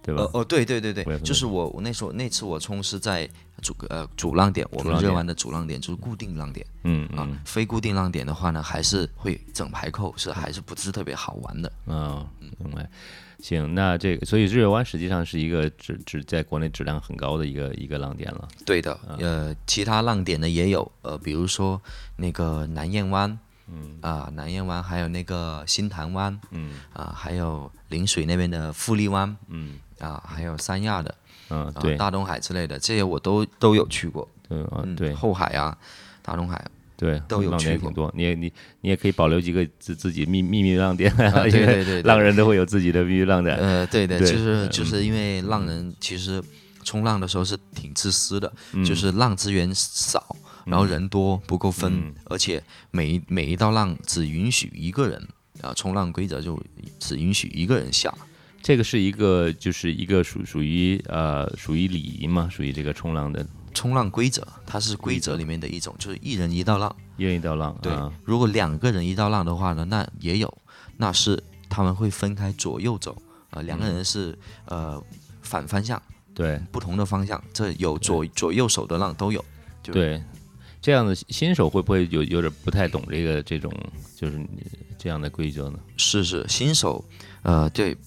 [0.06, 0.30] 对吧？
[0.34, 3.28] 哦，对对对对，就是我我那时候那次我冲是在
[3.62, 11.72] 主呃主浪点，我们热湾的主浪点就是固定浪点，嗯啊，非固定浪点的话呢，还是会整排扣，是还是不是特别好玩的。
[11.88, 12.24] 嗯，
[12.60, 12.88] 明白。
[13.40, 18.48] 行，那这个所以日月湾实际上是一个质质在国内质量很高的一个一个浪点了。
[18.66, 21.82] 对的，呃，其他浪点呢也有，呃，比如说
[22.16, 23.38] 那个南燕湾。
[23.68, 31.16] 嗯啊，南燕湾还有那个新潭湾，嗯啊，还有陵水那边的富力湾，嗯啊，还有三亚的，
[31.50, 34.28] 嗯，对，大东海之类的，这些我都都有去过。
[34.50, 35.76] 嗯啊，对，后海啊，
[36.22, 36.64] 大东海，
[36.96, 37.90] 对，都有去过。
[37.90, 43.56] 挺多，你也你你也可以保留几个自自己秘秘密浪点， 对对对，浪人都会有自己的秘密浪点。
[43.58, 46.44] 呃，对的，就是就是因为浪人其实
[46.84, 48.52] 冲浪的时候是挺自私的，
[48.86, 50.36] 就是浪资源少。
[50.66, 55.28] 然后人多不够分，而且每一每一道浪只允许一个人
[55.62, 56.60] 啊，冲浪规则就
[57.00, 58.12] 只允许一个人下。
[58.66, 67.78] 这个是一个就是一个属属于呃属于礼仪嘛，属于这个冲浪的冲浪规则，它是规则里面的一种，就是一人一道浪，一人一道浪。
[67.80, 70.52] 对，如果两个人一道浪的话呢，那也有，
[70.98, 73.16] 那是他们会分开左右走
[73.52, 75.00] 啊，两个人是呃
[75.44, 76.02] 反方向，
[76.34, 79.46] 对，不同的方向，这有左左右手的浪都有，
[79.84, 80.20] 对。
[80.82, 83.72] 这样的新手会不会有有点不太懂这个这种
[84.16, 84.40] 就是
[85.00, 85.80] 这样的规则呢？
[85.98, 87.04] 是是，新手，
[87.42, 87.98] 呃，对，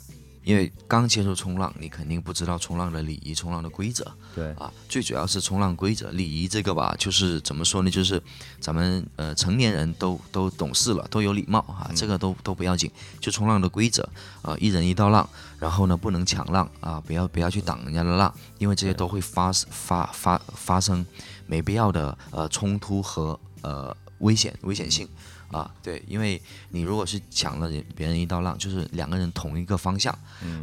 [0.49, 4.11] 因为刚接触冲浪，你肯定不知道冲浪的礼仪、冲浪的规则。
[4.35, 7.91] 对啊，最主要是冲浪规则、礼仪这个吧，就是怎么说呢？
[7.91, 8.23] 就是
[8.59, 12.91] 咱们呃成年人都都懂事了，都有礼貌啊，这个都都不要紧。
[13.21, 14.09] 就冲浪的规则
[14.41, 21.05] 啊，一人一道浪，然后呢不能抢浪啊，不要不要去挡人家的浪，因为这些都会发发发发生。
[21.47, 25.07] 没必要的呃冲突和呃危险危险性
[25.51, 30.17] 啊，对，因为你如果是抢了别人一道浪，就是两个人同一个方向，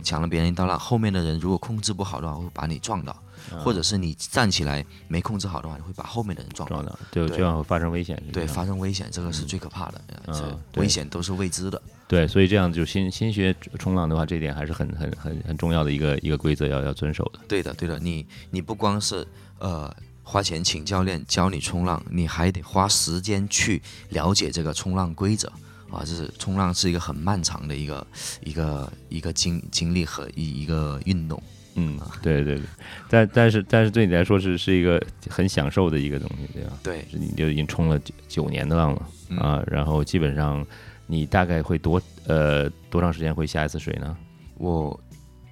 [0.04, 3.16] 抢了别人一道浪，后面的人如果控制不好的话，会把你撞到，
[3.64, 8.22] 或者是你站起来没控制好的话，你会把后面的人撞到，对，这样会发生危险。
[8.32, 11.82] 对，发生危险，这个是最可怕的，嗯，危险都是未知的。
[12.08, 17.40] 对，所以这样就新新学冲浪的话，这点还是很很很很重要的一个一个规则要要遵守的。
[17.48, 19.92] 对的，对的，你你不光是呃。
[20.28, 25.48] 花钱请教练教你冲浪，你还得花时间去了解这个冲浪规则
[25.92, 26.02] 啊！
[26.04, 28.06] 这是冲浪是一个很漫长的一个
[28.44, 31.42] 一个一个经经历和一一个运动。
[31.76, 32.66] 嗯，对对对，
[33.08, 36.74] 但但是但是对你来说是是一个很享受的一个东西，对吧？
[36.82, 39.08] 对，你就已经冲了九九年的浪了
[39.40, 39.64] 啊！
[39.68, 40.66] 然后基本上
[41.06, 44.18] 你大概会多呃多长时间会下一次水呢？
[44.58, 45.00] 我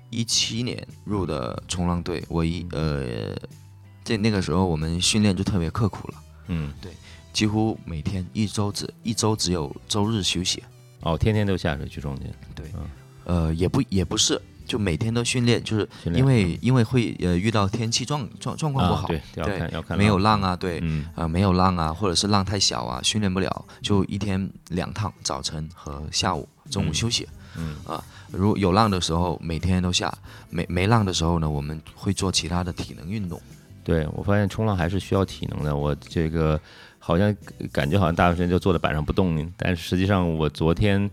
[0.09, 3.37] 一七年入的冲浪队，我一呃。
[4.03, 6.15] 这那个时候我们训练就特别刻苦了，
[6.47, 6.91] 嗯，对，
[7.31, 10.61] 几乎每天一周只一周只有周日休息，
[11.01, 12.65] 哦，天天都下水去中间，对，
[13.25, 20.83] 呃，也不也不是，就每天都训练，就是因为因为会呃遇到天气状状状况不好，对，要看要看没有浪啊，对，
[21.15, 27.77] 啊没有浪啊，或者是浪太小啊，训练不了，就一天两趟，早晨和下午，中午休息，嗯。
[27.85, 30.13] 啊，如有浪的时候每天都下，
[30.49, 33.39] 没没浪的时候呢，我们会做其他的体能运动。
[33.83, 35.75] 对，我发现冲浪还是需要体能的。
[35.75, 36.59] 我这个
[36.99, 37.35] 好像
[37.71, 41.09] 感觉好像大部分时间就坐在板上不动，但实际上我昨天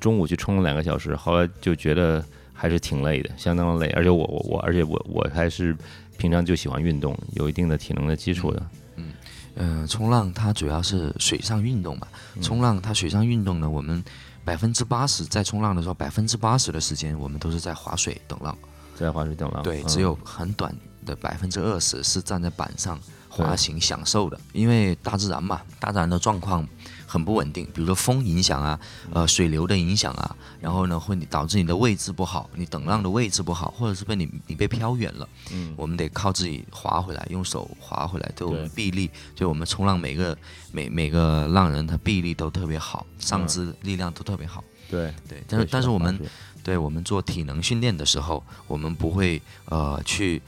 [0.00, 3.92] 中午去冲了两个小时，后来就觉得还是挺累的，相当的累。
[3.92, 5.76] 而且我我我，而且我我还是
[6.18, 8.62] 平常就喜欢运动，有一定的体能的基础的。
[8.96, 9.12] 嗯
[9.54, 12.08] 嗯，冲浪它主要是水上运动嘛。
[12.42, 14.02] 冲浪它水上运动呢，我们
[14.44, 18.56] 百分之八十在冲浪的时候，百分之八十的时间我们都是在划水等浪，
[18.96, 19.62] 在划水等浪。
[19.62, 20.74] 对，只有很短。
[21.04, 26.66] 的百分之二十是站在板上滑行享受的，因为大自然嘛，大自然的状况
[27.06, 28.78] 很不稳定，比如说风影响啊，
[29.12, 40.36] 呃，水流的影响啊，然后呢会导致你的位置不好，你等浪的位置不好，或者是被你你被飘远了，嗯，我们得靠自己滑回来，用手滑回来，对我们臂力，就我们冲浪每个
[40.72, 46.28] 每每个浪人他臂力都特别好，上肢力量都特别好，对，对，但是但是我们对
[46.64, 50.42] 对我们做体能训练的时候，我们不会呃去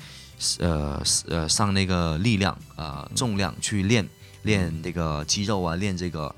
[0.59, 4.07] 呃呃上那个力量啊、呃重量去练
[4.43, 6.35] 练那个肌肉啊，练这个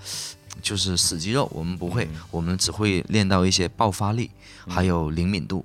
[0.62, 4.30] 就是死肌肉，我们不会，我们只会练到一些爆发力，
[4.66, 5.64] 还有灵敏度。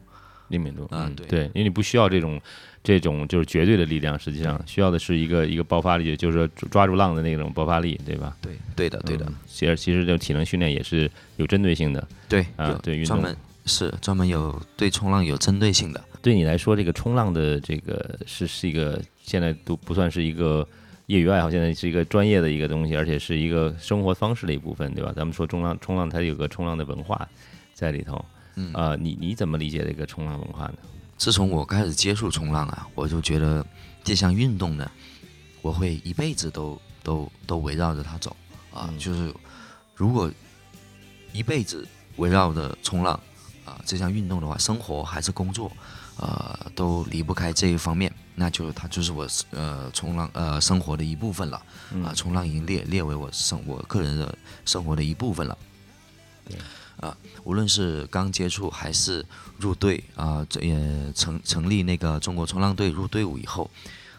[0.49, 2.41] 灵敏度，嗯，啊对对，因为你不需要这种
[2.84, 8.36] 这种就是绝对的力量，实际上需要的是一个一个爆发力，就是说抓住浪的那种爆发力，对吧？
[8.41, 12.08] 对，对的，对的，嗯其实其实这种体能训练也是有针对性的。
[12.28, 16.04] 对，啊对运动专门是专门有对冲浪有针对性的。
[16.21, 20.67] 对你来说，这个冲浪的这个是是一个现在都不算是一个
[21.08, 25.13] 业余爱好，现在是一个专业的一个东西，而且是一个生活方式的一部分，对吧？
[25.15, 27.27] 咱们说冲浪，冲浪它有个冲浪的文化
[27.73, 28.23] 在里头。
[28.55, 30.73] 嗯啊、你你怎么理解这个冲浪文化呢？
[31.15, 33.65] 自从我开始接触冲浪啊，我就觉得
[34.03, 34.91] 这项运动呢，
[35.62, 38.36] 我会一辈子都都都围绕着它走
[38.73, 38.89] 啊。
[38.91, 39.34] 嗯就是
[39.95, 40.29] 如果
[41.32, 43.17] 一辈子围绕着冲浪
[43.63, 45.71] 啊这项运动的话，生活还是工作，
[46.19, 51.62] 呃，都离不开这一方面，那就它就是我呃冲浪呃生活的一部分了
[51.93, 52.13] 嗯啊。
[52.13, 55.58] 冲浪已经列列为我生我个人的生活的一部分了。
[56.45, 56.58] 对
[56.99, 59.25] 啊，无论是刚接触还是
[59.58, 63.71] 入队啊，这也成成立那个中国冲浪队入队伍以后，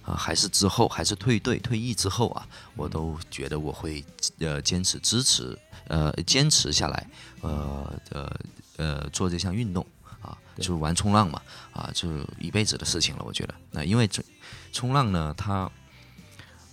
[0.03, 4.03] 啊，还是之后还是退队退役之后啊，我都觉得我会
[4.39, 5.59] 呃坚持支持
[5.89, 7.07] 呃坚持下来，
[7.43, 8.41] 呃呃
[8.79, 9.85] 呃做这项运动
[10.21, 11.41] 啊，就是玩冲浪嘛
[11.73, 13.55] 啊，就是一辈子的事情了，我觉得。
[13.71, 14.25] 那因为冲
[14.73, 15.71] 冲浪呢，它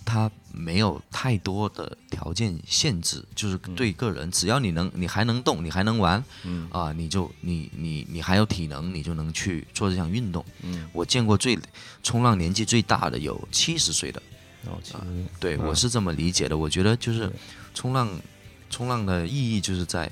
[0.04, 6.66] 它没有太多的条件限制，就是对个人，只要你能，你还能动，你还能玩，嗯。
[6.70, 10.44] 啊，你就你你你还有体能，你就能去做这项运动。
[10.62, 11.58] 嗯，我见过最
[12.02, 14.22] 冲浪年纪最大的有七十岁的，
[15.38, 15.66] 对、嗯。
[15.66, 16.56] 我是这么理解的。
[16.56, 17.30] 我觉得就是
[17.74, 18.08] 冲浪，
[18.70, 20.10] 冲浪的意义就是在，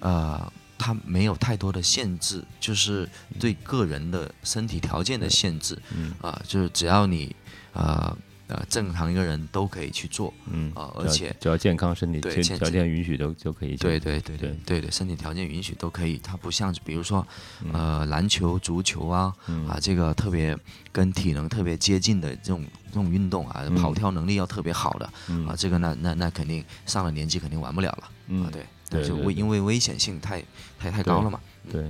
[0.00, 3.08] 呃，它没有太多的限制，就是
[3.38, 6.12] 对个人的身体条件的限制，嗯。
[6.20, 7.34] 啊、就是只要你，
[7.72, 8.16] 呃
[8.48, 13.78] 呃，正常一个人都可以去做，嗯啊而且只要健康身体条件允许都就可以去。
[13.78, 14.56] 对对对对。
[14.64, 16.16] 对对，身体条件允许都可以。
[16.18, 17.26] 它不像比如说，
[17.72, 19.66] 呃，篮球、足球啊，嗯。
[19.66, 20.56] 啊，这个特别
[20.92, 25.44] 跟体能特别接近的这种这种运动啊，跑跳能力要特别好的嗯。
[25.48, 28.48] 啊，这个那那那肯定上了年纪肯定玩不了了啊，嗯。
[28.52, 30.42] 对，对对对就危因为危险性太
[30.78, 31.40] 太太高了嘛。
[31.70, 31.84] 对，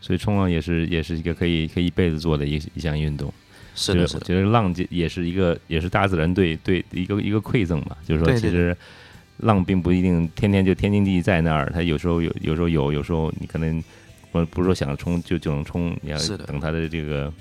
[0.00, 3.32] 所以冲浪也是也是一个可以可以一辈子做的一一项运动。
[3.74, 8.76] 是的，我觉得浪也也是一个也是大自然对对一个一个馈赠嘛，就是说其实
[9.38, 13.82] 浪并不一定天天就天经地义在那儿，它有时候有有时候有，有时候你可能
[14.32, 17.32] 不不是说想冲就就能冲，你要等它的这个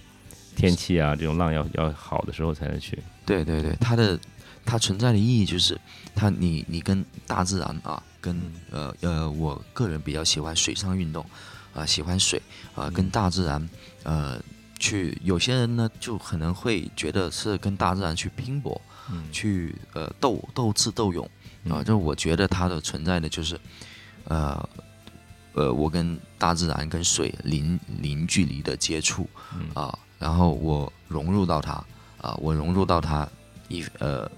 [0.55, 2.97] 天气啊这种浪要要好的时候才能去。
[3.25, 4.17] 对对对，它的
[4.65, 5.79] 它存在的意义就是，
[6.15, 8.39] 它你你跟大自然啊，跟
[8.71, 11.25] 呃呃，我个人比较喜欢水上运动，
[11.73, 12.41] 啊、喜欢水
[12.75, 13.69] 啊、跟大自然
[14.03, 14.41] 呃
[14.77, 18.79] 去，有些人呢就可能会觉得是跟大自然去拼搏，
[19.11, 19.23] 嗯。
[19.31, 21.25] 去呃斗斗智斗勇
[21.65, 21.83] 啊，嗯。
[21.83, 23.59] 就我觉得它的存在的就是，
[24.25, 24.69] 呃
[25.53, 29.69] 呃，我跟大自然跟水零零距离的接触嗯。
[29.73, 31.73] 啊，然后我融入到它
[32.21, 33.27] 啊，我融入到它
[33.67, 34.29] 一呃，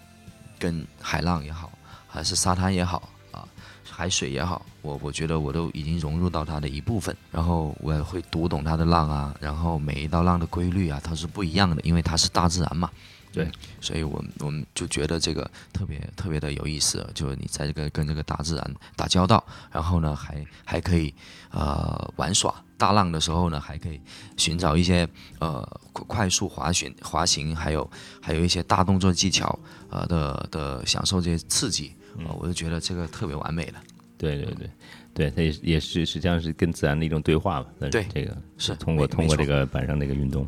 [0.62, 1.71] 跟海浪也好，
[2.08, 3.47] 还是沙滩也好啊，
[3.89, 12.88] 海水也好，我我觉得我都已经融入到它的一部分，然后我也会读懂它的浪啊，然后每一道浪的规律啊，它是不一样的，因为它是大自然嘛。
[13.34, 21.13] 对嗯所以我们我们就觉得这个特别特别的有意思，就是你在这个跟这个大自然打交道，然后呢还还可以
[21.50, 24.01] 呃玩耍，大浪的时候呢还可以
[24.37, 25.07] 寻找一些
[25.39, 25.61] 呃
[25.93, 27.87] 快快速滑行滑行，还有
[28.19, 29.57] 还有一些大动作技巧
[29.91, 33.75] 呃的的享受这些刺激，呃我就觉得这个特别完美了。
[34.17, 34.69] 对对对
[35.13, 37.69] 对，它也是也是实际上是跟自然的一种对话吧。
[37.77, 40.47] 那对这个是通过通过这个板上这个运动，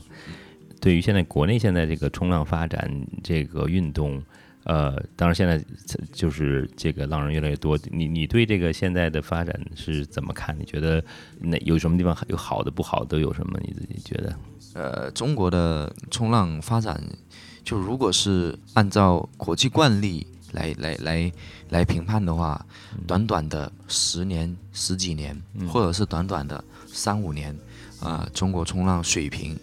[0.82, 2.92] 对于现在国内现在这个冲浪发展
[3.24, 4.24] 这个运动，
[4.66, 5.64] 呃，当然现在
[6.12, 10.58] 就是这个浪人越来越多，你你对这个现在的发展是怎么看？
[10.58, 11.04] 你觉得
[11.40, 13.60] 那有什么地方有好的不好的都有什么？
[13.62, 14.36] 你自己觉得？
[14.74, 17.02] 呃，中国的冲浪发展，
[17.64, 21.32] 就如果是按照国际惯例来来来
[21.70, 22.66] 来评判的话，
[23.06, 27.56] 短短的十年、十几年，或者是短短的三五年，
[28.00, 29.60] 啊、中国冲浪水平，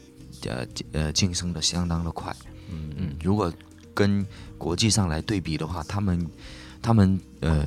[0.46, 2.34] 呃呃晋升的相当的快。
[2.70, 3.52] 嗯嗯，如果
[3.94, 4.26] 跟
[4.58, 6.26] 国际上来对比的话，他们
[6.80, 7.66] 他们呃，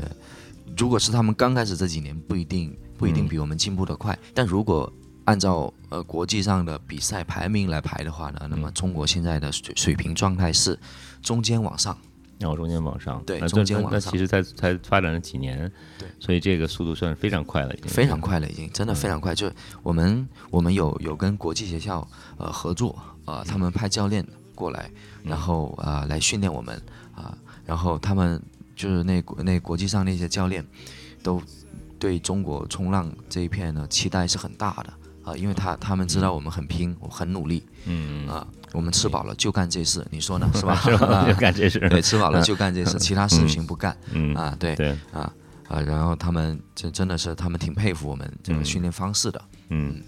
[0.78, 4.92] 如果是他们刚开始这几年，不一定不一定比我们进步的快，但如果
[5.26, 10.78] 按照呃国际上的比赛排名来排的话呢，那么中国现在的水水平状态是
[11.22, 11.98] 中间往上。
[12.40, 13.92] 然后中间往上，对那中间往上。
[13.94, 17.88] 那那其实才才发展了几年，对，所以这个速度算是非常快了，已经。
[17.88, 19.34] 非常快了，已经真的非常快。
[19.34, 19.50] 就
[19.82, 22.06] 我们我们有有跟国际学校
[22.38, 24.90] 呃合作呃，他们派教练过来，
[25.24, 26.82] 然后呃来训练我们
[27.16, 28.42] 啊、然后他们
[28.76, 30.66] 就是那国那国际上那些教练
[31.22, 31.42] 都
[32.00, 40.52] 对中国冲浪这一片呢期待是很大的啊、因为他他们知道我们很拼，我很努力嗯，啊、我们吃饱了就干这事，你说呢？
[40.54, 40.76] 是吧？
[40.84, 41.26] 是吧？
[41.26, 44.54] 就干这事，对，吃饱了就干这事，其他事情不干 嗯，啊。
[44.60, 45.32] 对对，啊
[45.70, 49.42] 啊，然后他们真真的是他们挺佩服我们这个训练方式的。
[49.70, 50.02] 嗯，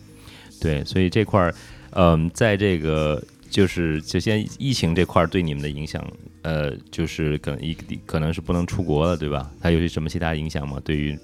[0.60, 1.56] 对，所以这块儿，
[1.92, 3.24] 嗯，在这个
[3.56, 6.06] 就是就先疫情这块对你们的影响，
[6.42, 7.74] 呃，就是可能一
[8.06, 9.50] 可能是不能出国了，对吧？
[9.62, 10.78] 它有些什么其他影响吗？
[10.84, 11.18] 对于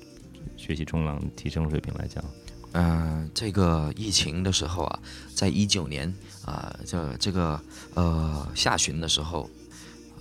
[0.56, 2.24] 学习冲浪提升水平来讲，
[2.72, 5.00] 嗯、这个疫情的时候啊，
[5.36, 6.08] 在一九年
[6.46, 7.60] 啊、这这个
[7.96, 9.50] 呃下旬的时候，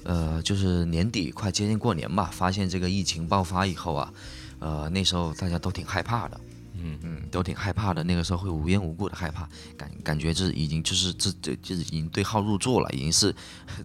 [0.03, 4.12] 呃，就是年底快接近过年吧，发现这个疫情爆发以后啊，
[4.59, 6.40] 呃，那时候大家都挺害怕的。
[6.83, 8.03] 嗯嗯，都挺害怕的。
[8.05, 13.35] 那个时候会无缘无故的害怕，感感觉就是已经就是这这就是已经对号入座了，已经是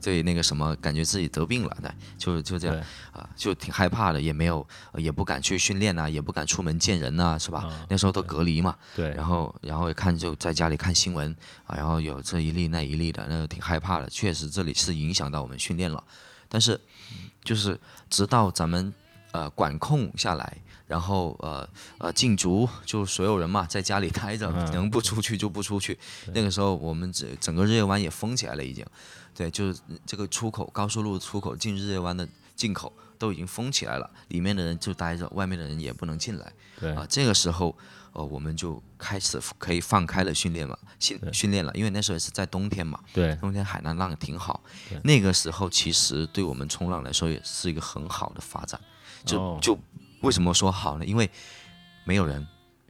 [0.02, 2.84] 对那个什么，感觉自己得病了，对，就就这样对
[3.22, 7.60] 啊、就挺害怕的，也没有、呃也不敢去训练呐、也不敢出门见人呐、是吧？
[7.64, 14.10] 啊那时候都隔离嘛，对，然后然后看就在家里看新闻啊，然后有这一例那一例的，那个挺害怕的。
[14.10, 16.04] 确实这里是影响到我们训练了，
[16.50, 16.80] 但是
[17.44, 17.80] 就是
[18.10, 18.94] 直到咱们
[19.32, 21.68] 呃管控下来，然后呃
[21.98, 24.72] 呃禁足，就所有人嘛在家里待着，嗯。
[24.72, 25.98] 能不出去就不出去。
[26.34, 28.86] 那个时候我们整整个日月湾也封起来了，已经，
[29.34, 36.54] 对，就是这个出口高速路出口进日月湾的进口都已经封起来了，里面的人就待着，外面的人也不能进来。
[36.80, 36.94] 对。
[36.94, 37.76] 啊，这个时候，
[38.14, 44.62] 呃，我们就开始可以放开了训练嘛，训训练了，因为那时候也是在冬天嘛，对，冬天海南浪挺好。
[45.04, 48.80] 那个时候其实对我们冲浪来说也是一个很好的发展。
[49.26, 49.60] 就、哦。
[49.62, 49.78] 就
[50.22, 51.06] 为什么说好呢？
[51.06, 51.30] 因为
[52.04, 52.46] 没有人，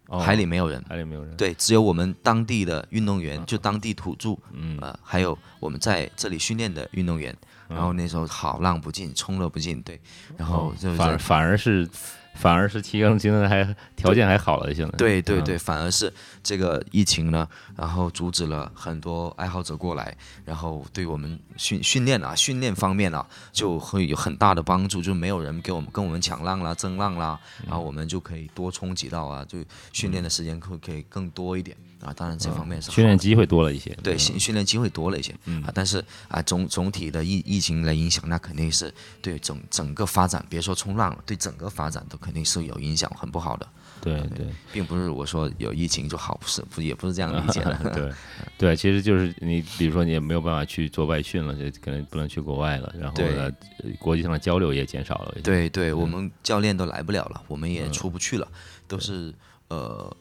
[0.08, 7.36] 哦海里没有人，海里没有人，对，只有我们当地的运动员，就当地土著，嗯，呃，还有我们在这里训练的运动员。
[7.68, 10.00] 然后那时候好浪不进，冲了不进，对，
[10.38, 11.90] 然后哦就是反而反而是
[12.36, 27.66] 反而是提升技能还条件还好了，现在啊对对对，反而是这个疫情呢，然后阻止了很多爱好者过来，然后对我们训训练啊，训练方面啊，就会有很大的帮助，就没有人给我们跟我们抢浪啦、争浪啦，嗯。
[27.70, 29.58] 然后我们就可以多冲几道啊，就
[29.92, 31.76] 训练的时间会可以更多一点。
[32.02, 32.14] 啊。
[32.16, 34.20] 当然这方面是训练机会多了一些，对嗯。
[34.20, 43.68] 训训练机会多了一些，啊，但是啊总总体的疫疫情来影响，那肯定是对整整个发展，别说冲浪了，对整个发展都肯定是有影响，很不好的，
[44.02, 44.48] 对对。
[44.74, 47.76] 并不是我说有疫情就好，不是不也不是这样理解的。
[47.94, 48.14] 对，
[48.58, 53.52] 对，其实就是你，比如说你也没有办法去做外训了，就可能不能去国外了，然后呢，
[53.84, 55.36] 呃国际上的交流也减少了。
[55.44, 58.48] 对对，我们教练都来不了了，我们也出不去了，
[58.88, 59.34] 都是
[59.70, 60.16] 呃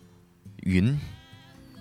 [0.63, 0.99] 云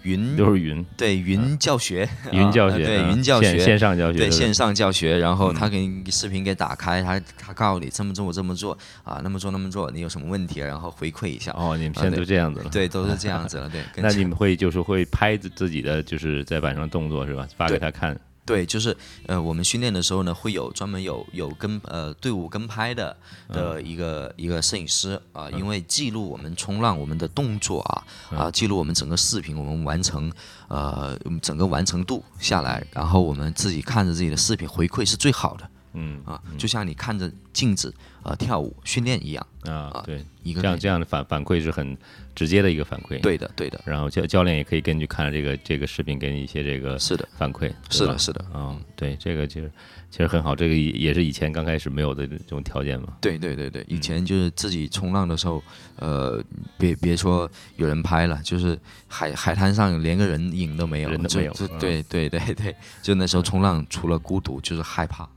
[0.04, 11.52] 云都是云对云教学，云教学， 啊对云教学，线上教学，对线上教学，然后他给你视频给打开，他他告诉你这么做这么做啊，那么做那么做，你有什么问题，然后回馈一下。
[11.58, 12.70] 哦，你们现在对都这样子了。
[12.70, 13.70] 对，都是 这样子了。
[13.70, 17.48] 对，那你们会就是会拍自自己的就是在板上的动作是吧？
[17.58, 18.20] 发给他看。
[18.46, 23.16] 对，就是呃，我们训练的时候呢，会有专门有有跟呃队伍跟拍的
[23.48, 28.04] 的一个、一个摄影师啊、因为记录我们冲浪我们的动作啊
[28.38, 30.30] 啊、记录我们整个视频我们完成
[30.68, 41.98] 呃整个完成度下来，然后我们自己看着自己的视频回馈是最好的嗯啊，就像你看着镜子呃跳舞训练一样，啊，对，一个这样这样的反反馈是很
[42.36, 47.72] 直接的一个反馈。，对的对的，然后教教练也可以根据看这个这个视频给你一些这个是的反馈。
[47.90, 49.72] 是的是的，嗯，对，这个其实
[50.10, 53.18] 其实很好，这个也也是以前刚开始没有的这种条件嘛。
[53.22, 55.62] 对对对对，以前就是自己冲浪的时候，
[55.98, 56.44] 呃，
[56.78, 58.78] 别别说有人拍了，就是
[59.08, 65.30] 海海滩上连个人影都没有，人都没有对对对对，就那时候冲浪除了孤独就是害怕。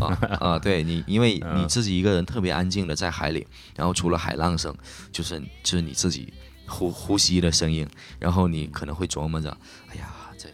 [0.00, 0.58] 啊 啊！
[0.58, 3.46] 对你，因为嗯你自己一个人特别安静的在海里，
[3.76, 4.74] 然后除了海浪声，
[5.12, 6.32] 就是就是你自己
[6.66, 7.86] 呼呼吸的声音，
[8.18, 9.56] 然后你可能会琢磨着，
[9.90, 10.08] 哎呀，
[10.38, 10.48] 这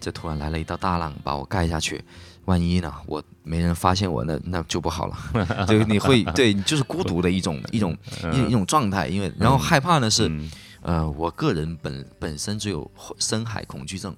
[0.00, 2.02] 这突然来了一道大浪把我盖下去，
[2.46, 5.16] 万一呢，我没人发现我，那那就不好了。
[5.66, 7.96] 对，你会对，就是孤独的一种一种
[8.32, 9.06] 一一种状态。
[9.08, 10.50] 因为然后害怕呢是，嗯
[10.82, 14.16] 呃，我个人本本身就有深海恐惧症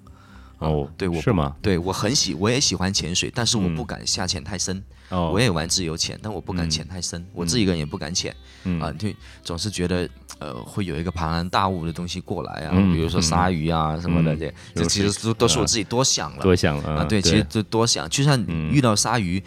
[0.63, 1.57] 哦，对我是吗？
[1.61, 4.83] 对我很喜，我也喜欢潜水，但是我嗯不敢下潜太深。
[5.11, 8.35] 哦，我也玩自由潜，但我不敢潜太深，我自己一个人也不敢潜
[8.65, 9.09] 嗯啊，就
[9.43, 10.09] 总是觉得
[10.39, 17.05] 呃会有一个庞然大物的东西过来啊，嗯比如说鲨鱼啊什么的，嗯这就是这其实都都是我自己多想了多想了啊。
[17.05, 19.43] 对，其实就多想，就算嗯遇到鲨鱼。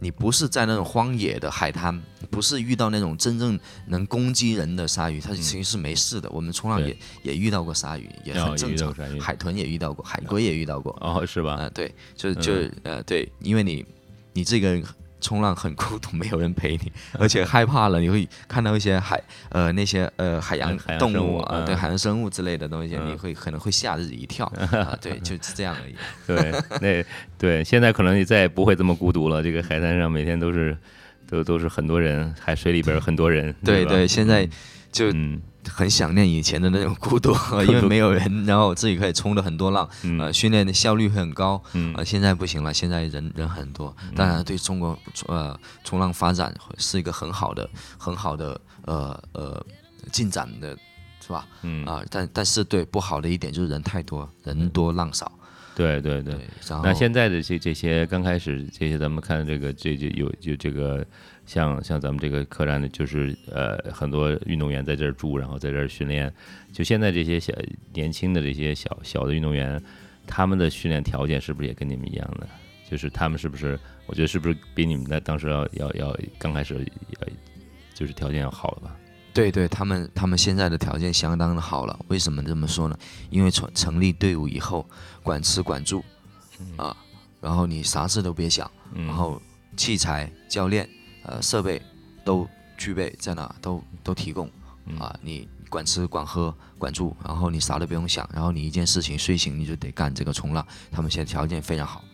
[0.00, 6.28] 你不是在那种荒野的海滩，不是遇到那种真正能攻击人的鲨鱼，它其实是没事的。
[6.30, 9.20] 我们冲浪也也遇到过鲨鱼，也哦很正常。
[9.20, 10.96] 海豚也遇到过，海龟也遇到过。
[11.00, 11.54] 哦，是吧？
[11.54, 13.84] 啊、对，就就、呃对，因为你
[14.32, 14.82] 你这个人
[15.20, 25.94] 冲浪很孤独，没有人陪你， 而且害怕了，你会看到一些海呃那些呃海洋动物物啊，对嗯海洋生物之类的东西，嗯你会可能会吓自己一跳啊，对，就 是这样而已。
[26.26, 27.04] 对，那
[27.38, 29.42] 对，现在可能你再也不会这么孤独了。
[29.42, 30.76] 这个海滩上每天都是
[31.28, 33.52] 都都是很多人，海水里边很多人。
[33.52, 34.48] 吧对对，现在
[34.90, 37.34] 就嗯很想念以前的那种孤独，
[37.68, 41.62] 因为没有人，然后自己可以冲的很多浪，嗯呃，训练的效率很高。
[41.74, 49.66] 嗯呃，现在不行了，现在人人很多，当然对中国呃冲浪发展是一个很好的很好的呃呃
[50.10, 50.76] 进展的，
[51.20, 51.46] 是吧？
[51.62, 55.30] 嗯啊、但但是对不好的一点就是人太多，人多浪少。
[55.76, 56.34] 对对对。
[56.82, 61.06] 那现在的这这些刚开始这些，咱们看这个这这有就这个
[61.50, 66.32] 像像咱们这个客栈的，就是呃很多运动员在这儿住，然后在这儿训练。
[66.72, 67.52] 就现在这些小
[67.92, 69.82] 年轻的这些小小的运动员，
[70.28, 72.46] 他们的训练条件是不是也跟你们一样的？
[72.88, 73.76] 就是他们是不是？
[74.06, 77.28] 我觉得是不是比你们在当时要要要刚开始要
[77.92, 78.96] 就是条件要好了吧？
[79.34, 81.98] 对对，他们他们现在的条件相当的好了。
[82.06, 82.96] 为什么这么说呢？
[83.28, 84.88] 因为成成立队伍以后，
[85.24, 86.04] 管吃管住，
[86.76, 86.96] 啊，
[87.40, 89.42] 然后你啥事都别想，嗯然后
[89.76, 90.88] 器材、教练、
[91.22, 91.80] 呃设备
[92.24, 94.50] 都具备在那，都都提供
[94.86, 102.04] 嗯啊，你管吃管喝管住，然后你啥都不用想，然后你一件事情睡醒你就得干这个冲浪，他们现在条件非常好。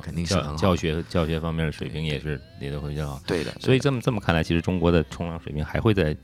[0.00, 3.20] 肯定是很好教教学教学方面的水平也是也都会比较好。
[3.26, 6.16] 对的，所以这么这么看来，其实中国的冲浪水平还会在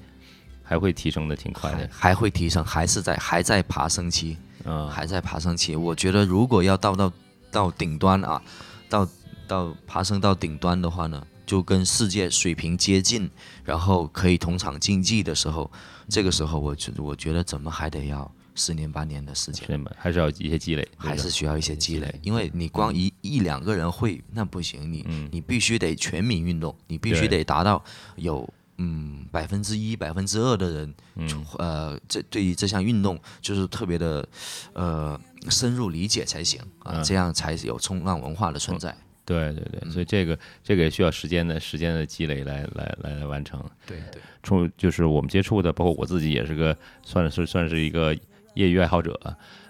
[0.62, 1.88] 还会提升的挺快的。
[1.90, 4.38] 还会提升，还是在还在爬升期。
[4.64, 5.74] 嗯，还在爬升期。
[5.74, 7.12] 我觉得如果要到到
[7.50, 8.40] 到顶端啊，
[8.88, 9.08] 到
[9.48, 13.30] 到爬升到顶端的话呢，就跟世界水平接近，
[13.64, 15.70] 然后可以同场竞技的时候，
[16.08, 19.84] 这个时候我觉我觉得怎么还得要十年八年的时间。
[19.96, 25.28] 还是要一些积累，还是需要一些积累，因为你光一一两个人会那不行，你嗯。
[25.32, 27.82] 你必须得全民运动，你必须得达到
[28.16, 31.46] 有嗯百分之一、百分之二的人，嗯。
[31.58, 34.26] 呃，这对于这项运动就是特别的
[34.72, 37.04] 呃深入理解才行啊，嗯。
[37.04, 38.96] 这样才有冲浪文化的存在。
[39.24, 43.62] 对对对，所以这个这个也需要时间的时间的积累来来来来完成。
[43.86, 48.14] 对对，冲就是我们接触的，包括我自己也是个算是算是一个
[48.54, 49.18] 业余爱好者。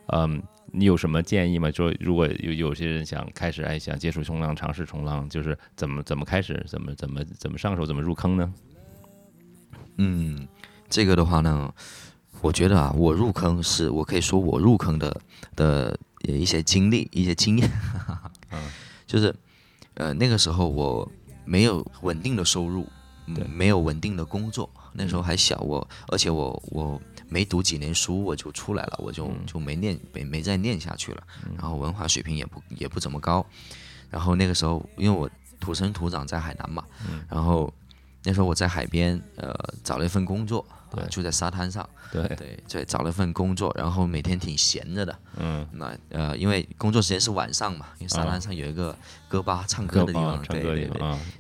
[0.08, 0.42] 嗯，
[0.72, 1.70] 你有什么建议吗？
[1.70, 8.52] 说如果有有些人想开始哎想接触冲浪，尝试冲浪，就是怎么怎么开始，怎么怎么怎么上手，怎么入坑呢？
[9.98, 10.48] 嗯，
[10.88, 11.72] 这个的话呢，
[12.40, 15.20] 我觉得啊，我入坑是我可以说我入坑的
[15.54, 17.70] 的一些经历、一些经验，
[19.06, 19.34] 就是
[19.94, 21.10] 呃那个时候我
[21.44, 22.86] 没有稳定的收入，
[23.26, 31.22] 嗯没有稳定的工作，那时候还小，我而且我我没读几年书我就出来了，我就就没念没没再念下去了，
[31.56, 33.44] 然后文化水平也不也不怎么高，
[34.10, 35.28] 然后那个时候因为我
[35.60, 36.84] 土生土长在海南嘛，
[37.28, 37.72] 然后
[38.22, 45.18] 那时候我在海边呃找了一份工作，啊对就在沙滩上，对，对对，找了份工作，然后每天挺闲着的。
[45.36, 48.96] 嗯，那呃，因为工作时间是晚上嘛，因为沙滩上有一个
[49.28, 50.90] 歌吧唱歌的地方，对对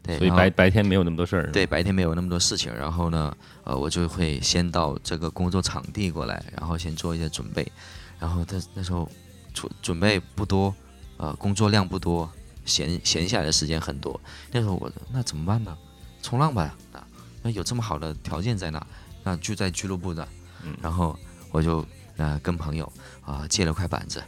[0.02, 1.50] 对所以白白天没有那么多事儿。
[1.52, 7.70] 对白天没有那么多事情，然后呢，呃，我就会先到这个工作场地过来，然后先做一些准备，
[8.18, 9.08] 然后他那时候
[9.52, 10.74] 准准备不多，
[11.16, 12.30] 呃，工作量不多，
[12.64, 14.20] 闲闲下来的时间很多。
[14.50, 15.76] 那时候我那怎么办呢？
[16.22, 17.06] 冲浪吧，啊，
[17.42, 18.86] 那有这么好的条件在那，
[19.24, 20.28] 那就在俱乐部的，
[20.62, 20.76] 嗯。
[20.80, 21.18] 然后
[21.50, 21.84] 我就
[22.18, 22.92] 呃跟朋友
[23.24, 24.22] 啊、借了块板子，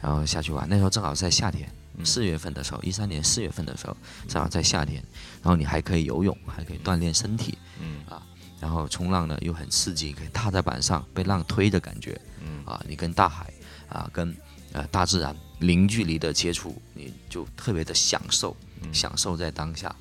[0.00, 0.68] 然后下去玩。
[0.68, 2.06] 那时候正好在夏天，嗯。
[2.06, 3.96] 四月份的时候，一三年四月份的时候，
[4.28, 5.02] 正好在夏天，
[5.42, 8.04] 然后你还可以游泳，还可以锻炼身体，嗯。
[8.08, 8.22] 啊，
[8.60, 12.64] 然后冲浪呢又很刺激，可以踏在板上被浪推的感觉，嗯。
[12.64, 13.52] 啊，你跟大海
[13.88, 14.36] 啊，跟
[14.72, 18.92] 呃大自然零距离的接触，你就特别的享受，嗯。
[18.92, 19.94] 享受在当下，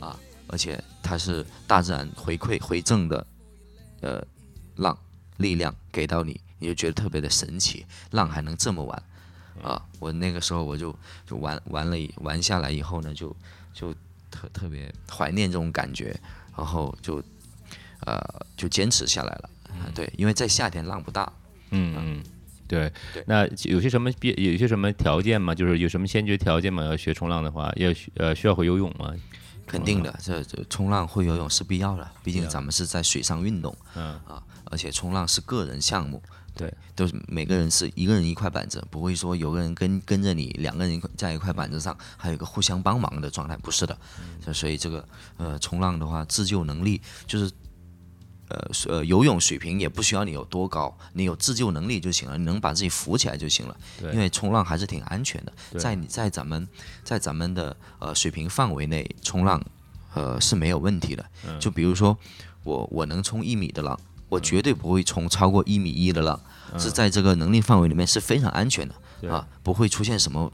[0.00, 0.18] 啊，
[0.48, 3.26] 而且它是大自然回馈回赠的，
[4.02, 4.22] 呃，
[4.76, 4.96] 浪
[5.38, 9.02] 力量给到你，你就觉得特别的神奇，浪还能这么玩，
[9.62, 10.94] 啊，我那个时候我就
[11.26, 13.34] 就玩玩了一玩下来以后呢，就
[13.72, 13.94] 就
[14.30, 16.14] 特特别怀念这种感觉，
[16.56, 17.22] 然后就
[18.04, 18.20] 呃
[18.56, 21.32] 就坚持下来了，啊对，因为在夏天浪不大，
[21.70, 22.22] 嗯嗯，
[22.68, 22.92] 对。
[23.12, 25.54] 对，那有些什么必有些什么条件吗？
[25.54, 26.84] 就是有什么先决条件吗？
[26.84, 29.14] 要学冲浪的话，要学呃需要会游泳吗？
[29.66, 36.22] 肯定的，这这冲浪会游泳是必要的，毕竟咱们是在水上运动嗯，啊，而且冲浪是个人项目，
[36.54, 43.96] 对，都是每个人是一个人一块板子，不会说有个人跟跟着你，两个人在一块板子上，还有一个互相帮忙的状态，不是的。
[44.44, 47.50] 这所以这个呃冲浪的话，自救能力就是。
[48.52, 53.76] 呃呃，游泳水平也不需要你有多高，你有自救能力就行了，你能把自己扶起来就行了。
[54.00, 56.68] 对因为冲浪还是挺安全的，在你在咱们
[57.02, 59.62] 在咱们的呃水平范围内冲浪，
[60.14, 61.24] 呃是没有问题的。
[61.46, 62.16] 嗯就比如说
[62.62, 63.98] 我我能冲一米的浪，
[64.28, 66.38] 我绝对不会冲超过一米一的浪，
[66.78, 68.94] 是在这个能力范围里面是非常安全的
[69.32, 70.52] 啊，不会出现什么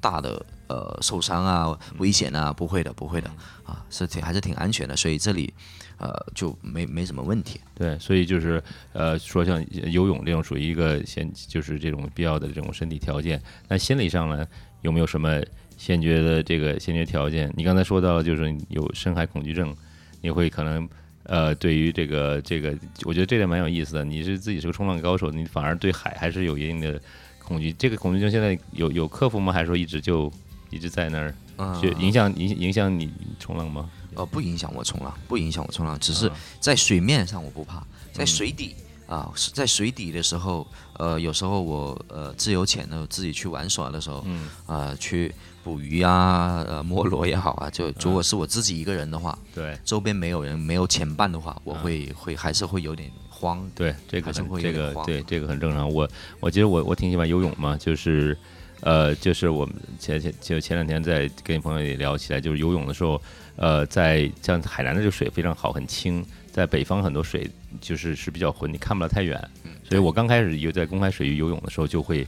[0.00, 3.28] 大的呃受伤啊、危险啊，不会的，不会的
[3.64, 5.52] 啊，是挺还是挺安全的，所以这里
[5.98, 7.60] 呃就没没什么问题。
[7.74, 13.40] 对，所以就是呃，说像游泳这种属于一个先就是这种必要的这种身体条件。
[13.68, 14.46] 那心理上呢，
[14.82, 15.40] 有没有什么
[15.76, 17.52] 先决的这个先决条件？
[17.56, 19.74] 你刚才说到了，就是有深海恐惧症，
[20.20, 20.88] 你会可能
[21.24, 24.04] 呃，对于这个这个，我觉得这点蛮有意思的。
[24.04, 27.00] 你是自己是个冲浪高手，你反而对海还是有一定的
[27.42, 27.72] 恐惧。
[27.72, 29.52] 这个恐惧症现在有有克服吗？
[29.52, 30.32] 还是说一直就
[30.70, 31.34] 一直在那儿？
[31.58, 33.90] 嗯就影响影影响你冲浪吗？
[34.16, 36.36] 呃，不影响我冲浪，不影响我冲浪，只是啊。
[36.58, 38.74] 在水面上我不怕，在水底
[39.06, 40.66] 啊，是在水底的时候，
[40.98, 49.78] 呃，有时候我呃自由潜的自己去玩耍的时候，嗯，啊，去捕鱼啊，呃，摸螺也好啊，就如果是我自己一个人的话，对。
[49.84, 53.68] 周边没有人，没有前伴的话，我啊会会还是会有点慌。
[53.74, 55.88] 对，这个这个对这个很正常。
[55.92, 56.08] 我
[56.40, 58.36] 我其实我我挺喜欢游泳嘛，就是
[58.80, 63.20] 呃，就是我们前前就前两天在跟朋友也聊起来，就是游泳的时候，
[63.56, 67.50] 呃，在像海南的这个水非常好，很清，在北方很多水
[67.80, 69.40] 就是是比较浑，你看不了太远，
[69.88, 72.26] 所以我刚开始游在公开水域游泳的时候，就会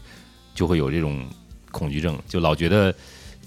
[0.54, 1.26] 就会有这种
[1.70, 2.94] 恐惧症，就老觉得。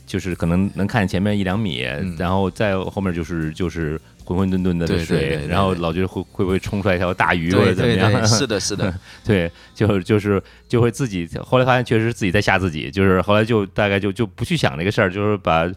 [0.06, 2.16] 就是可能能看见前面一两米，嗯。
[2.18, 5.47] 然后再后面就是就是浑浑沌沌的对对水，对对对。
[5.47, 8.12] 然后老觉得会会不会冲出来一条大鱼或者怎么样？
[8.12, 8.93] 对，是的，是的，
[9.26, 15.70] 对，就就是就会自己，后来发现确实是自己在吓自己，就是后来就大概就就不去想这个事儿，就是把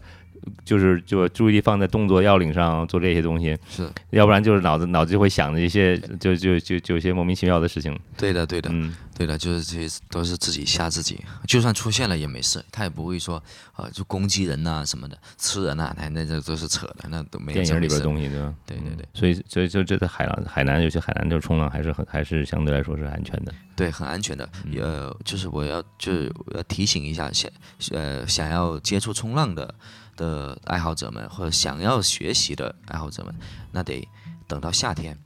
[0.63, 3.89] 就是就注意力放在动作要领上做这些东西，是。
[4.11, 13.41] 要不然就是脑子脑子就会想着一些就就就就一些莫名其妙的事情，对的，对的，嗯，对的，就是这些都是自己吓自己，就算出现了也没事，他也不会说
[13.77, 18.47] 呃就攻击人呐、什么的，吃人呐、那那这都是扯的，那都没有电影里边东西对吧？
[18.47, 24.47] 嗯对对对所以所以就这在海浪海南，尤其海南就冲浪还是很还是相对来说是安全的，对，很安全的。
[24.65, 27.49] 嗯呃，就是我要就是我要提醒一下想
[27.91, 29.73] 呃想要接触冲浪的
[30.17, 33.33] 的爱好者们，或者想要学习的爱好者们，
[33.71, 34.05] 那得
[34.45, 35.17] 等到夏天。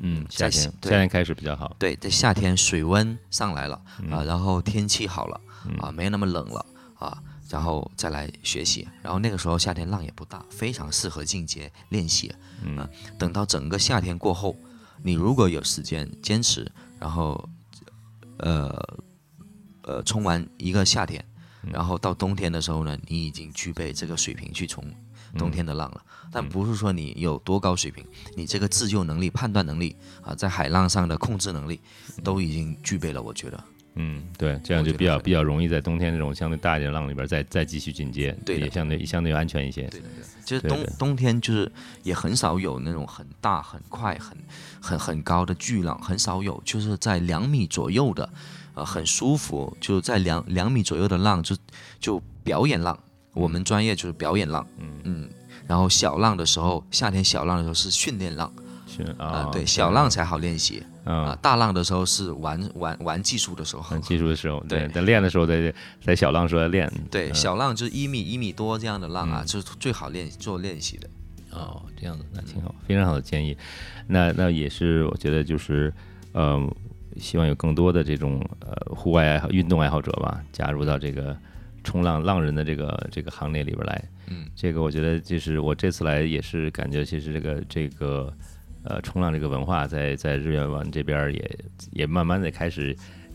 [0.00, 0.90] 嗯，夏天夏对。
[0.90, 5.40] 天开始比较好，对，在夏天水温上来了啊，嗯然后天气好了
[5.80, 6.64] 啊，没那么冷了
[6.98, 8.86] 啊，然后再来学习。
[9.02, 12.32] 然后那个时候夏天浪也不大，非常适合进阶练习。
[12.62, 12.78] 嗯。
[12.78, 12.88] 啊，
[13.18, 14.56] 等到整个夏天过后，
[15.02, 16.70] 你如果有时间坚持，
[17.00, 17.48] 然后
[18.38, 18.80] 呃
[19.82, 21.24] 呃冲完一个夏天，
[21.64, 21.70] 嗯。
[21.72, 24.94] 然后到冬天的时候呢，你已经具备这个水平去冲嗯
[25.38, 26.02] 冬天的浪了。
[26.30, 28.04] 但不是说你有多高水平，
[28.36, 31.80] 你这个自救能力、判断能力啊，在海浪上的控制能力
[32.22, 33.22] 都已经具备了。
[33.22, 33.64] 我觉得，
[33.94, 41.72] 嗯，对，这样就比较比较容易在冬天这种相对大一点的浪里边再再继续进阶，对也相对相对安全一些，对对对，就是对对冬冬天就是
[42.02, 44.36] 也很少有那种很大、很快、很
[44.82, 48.28] 很很高的巨浪，很少有，就是在两米左右的，
[48.74, 51.56] 呃，很舒服，就在两两米左右的浪就
[51.98, 52.98] 就表演浪，
[53.38, 54.88] 我们专业就是表演浪，嗯。
[55.04, 55.28] 嗯，
[55.66, 58.52] 然后小浪的时候，夏天小浪的时候是训练浪。
[58.86, 60.82] 是啊、啊，对，小浪才好练习。
[61.04, 63.82] 啊、啊，大浪的时候是玩玩玩技术的时候。
[63.90, 65.72] 玩，技术的时候，对，对在练的时候，在
[66.02, 67.34] 在小浪时候在练，对，嗯。
[67.34, 69.46] 小浪就是一米一米多这样的浪啊，嗯。
[69.46, 71.08] 就是最好练做练习的。
[71.50, 73.56] 哦，这样子那挺好，非常好的建议。
[74.06, 75.92] 那那也是我觉得就是，
[76.32, 76.60] 呃，
[77.18, 81.36] 希望有更多的这种呃户外爱好、运动爱好者吧，加入到这个
[81.88, 84.04] 冲浪浪人的这个这个行列里边来。
[84.28, 88.32] 嗯，这个我觉得就是我这次来也是感觉，其实这个这个
[88.84, 91.58] 呃冲浪这个文化在在日月湾这边也
[91.92, 92.94] 也慢慢的开始。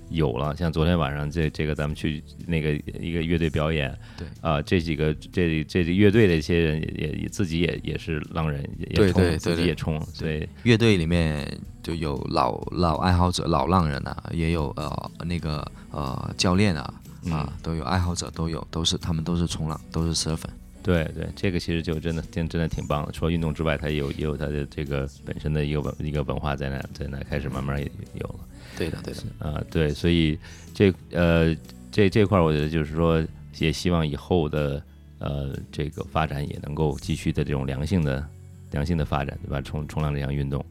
[0.09, 4.27] 有了，像昨天晚上这这个咱们去那个一个乐队表演，对。
[4.41, 9.37] 啊、这几个这这乐队的一些人也也自己也也是浪人，也也冲对对对对。
[9.39, 11.47] 自己也冲，所以乐队里面
[11.81, 20.49] 就有老老爱好者、老浪人啊，也有呃那个呃教练啊嗯啊，都有爱好者，都有，都是他们都是冲浪，都是 surfer。
[20.81, 23.11] 对对，这个其实就真的真真的挺棒的。
[23.13, 28.39] 除了运动之外，它也有也有它的这个本身的一个文一个文化在那在那开始慢慢也有了。
[28.77, 29.21] 对的，对的。
[29.39, 30.37] 啊，对，所以
[30.73, 31.55] 这呃
[31.89, 33.25] 这这块，我觉得就是说，
[33.59, 34.83] 也希望以后的
[35.19, 38.27] 呃这个发展也能够继续的这种良性的
[38.71, 39.61] 良性的发展，对吧？
[39.61, 40.65] 冲冲浪这项运动，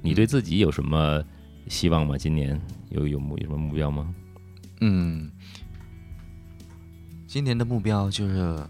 [0.00, 1.22] 你对自己有什么
[1.68, 2.18] 希望吗？
[2.18, 4.12] 今年有有目有什么目标吗？
[4.80, 5.30] 嗯，
[7.32, 8.62] 今年的目标就是。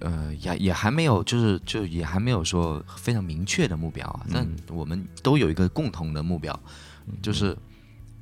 [0.00, 4.26] 呃，也也还没有，就是就也还没有说非常明确的目标啊。
[4.30, 6.54] 但我们都有一个共同的目标，
[7.22, 7.56] 就是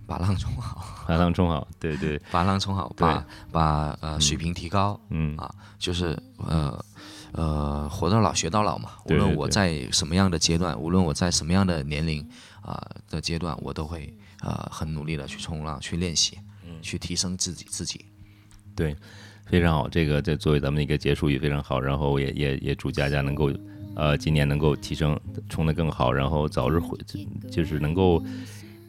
[0.07, 1.67] 把浪冲好， 把浪冲好。
[1.81, 4.99] 对对，把浪冲好，把把呃水平提高。
[5.11, 6.79] 嗯啊，就是呃
[7.33, 8.91] 呃活到老学到老嘛。
[9.07, 12.25] 无论我在什么样的阶段，无论我在什么样的年龄
[12.63, 16.39] 啊的阶段，我都会呃很努力的去冲浪，去练习，
[16.81, 18.07] 去提升自己自己。
[18.77, 18.95] 对。
[19.47, 21.79] 非常好，这个这作为咱们的一个结束语非常好。
[21.79, 23.53] 然后也也也祝佳佳能够，
[23.95, 25.21] 呃，今年能够提升，
[25.51, 26.99] 冲得更好，然后早日回，
[27.51, 28.25] 就是能够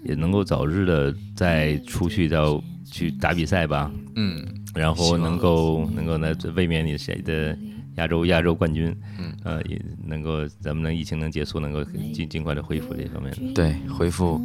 [0.06, 3.92] 也能够早日的再出去到去打比赛吧。
[4.16, 7.56] 嗯，然后能够能够呢卫冕你谁的
[7.96, 11.84] 亚洲亚洲冠军，嗯，呃，也能够咱们能疫情能结束，能够
[12.14, 13.32] 尽尽快的恢复这方面。
[13.32, 13.54] 的。
[13.54, 14.42] 对，恢复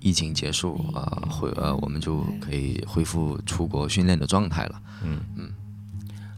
[0.00, 4.80] 疫情结束啊、恢，回呃，我们就可以恢复出国训练的状态了。
[5.04, 5.20] 嗯。
[5.36, 5.50] 嗯，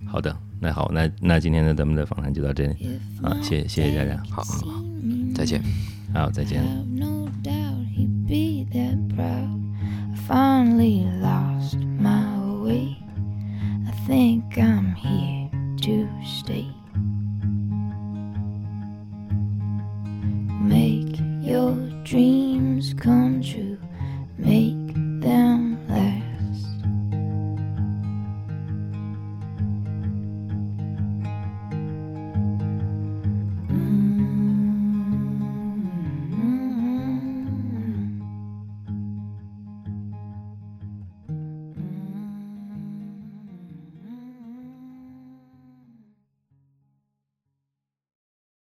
[0.07, 3.01] 好的，那好，那那今天的咱们的访谈就到这里。
[3.23, 4.43] 啊，谢谢谢谢大家，好，
[5.35, 5.63] 再见，
[6.13, 6.63] 好，再见。
[10.27, 12.25] Finally lost my
[12.63, 12.97] way.
[13.85, 15.44] I think I'm here.
[15.85, 16.67] to stay.
[20.63, 21.75] Make your
[22.05, 23.77] dreams come true,
[24.39, 25.64] make them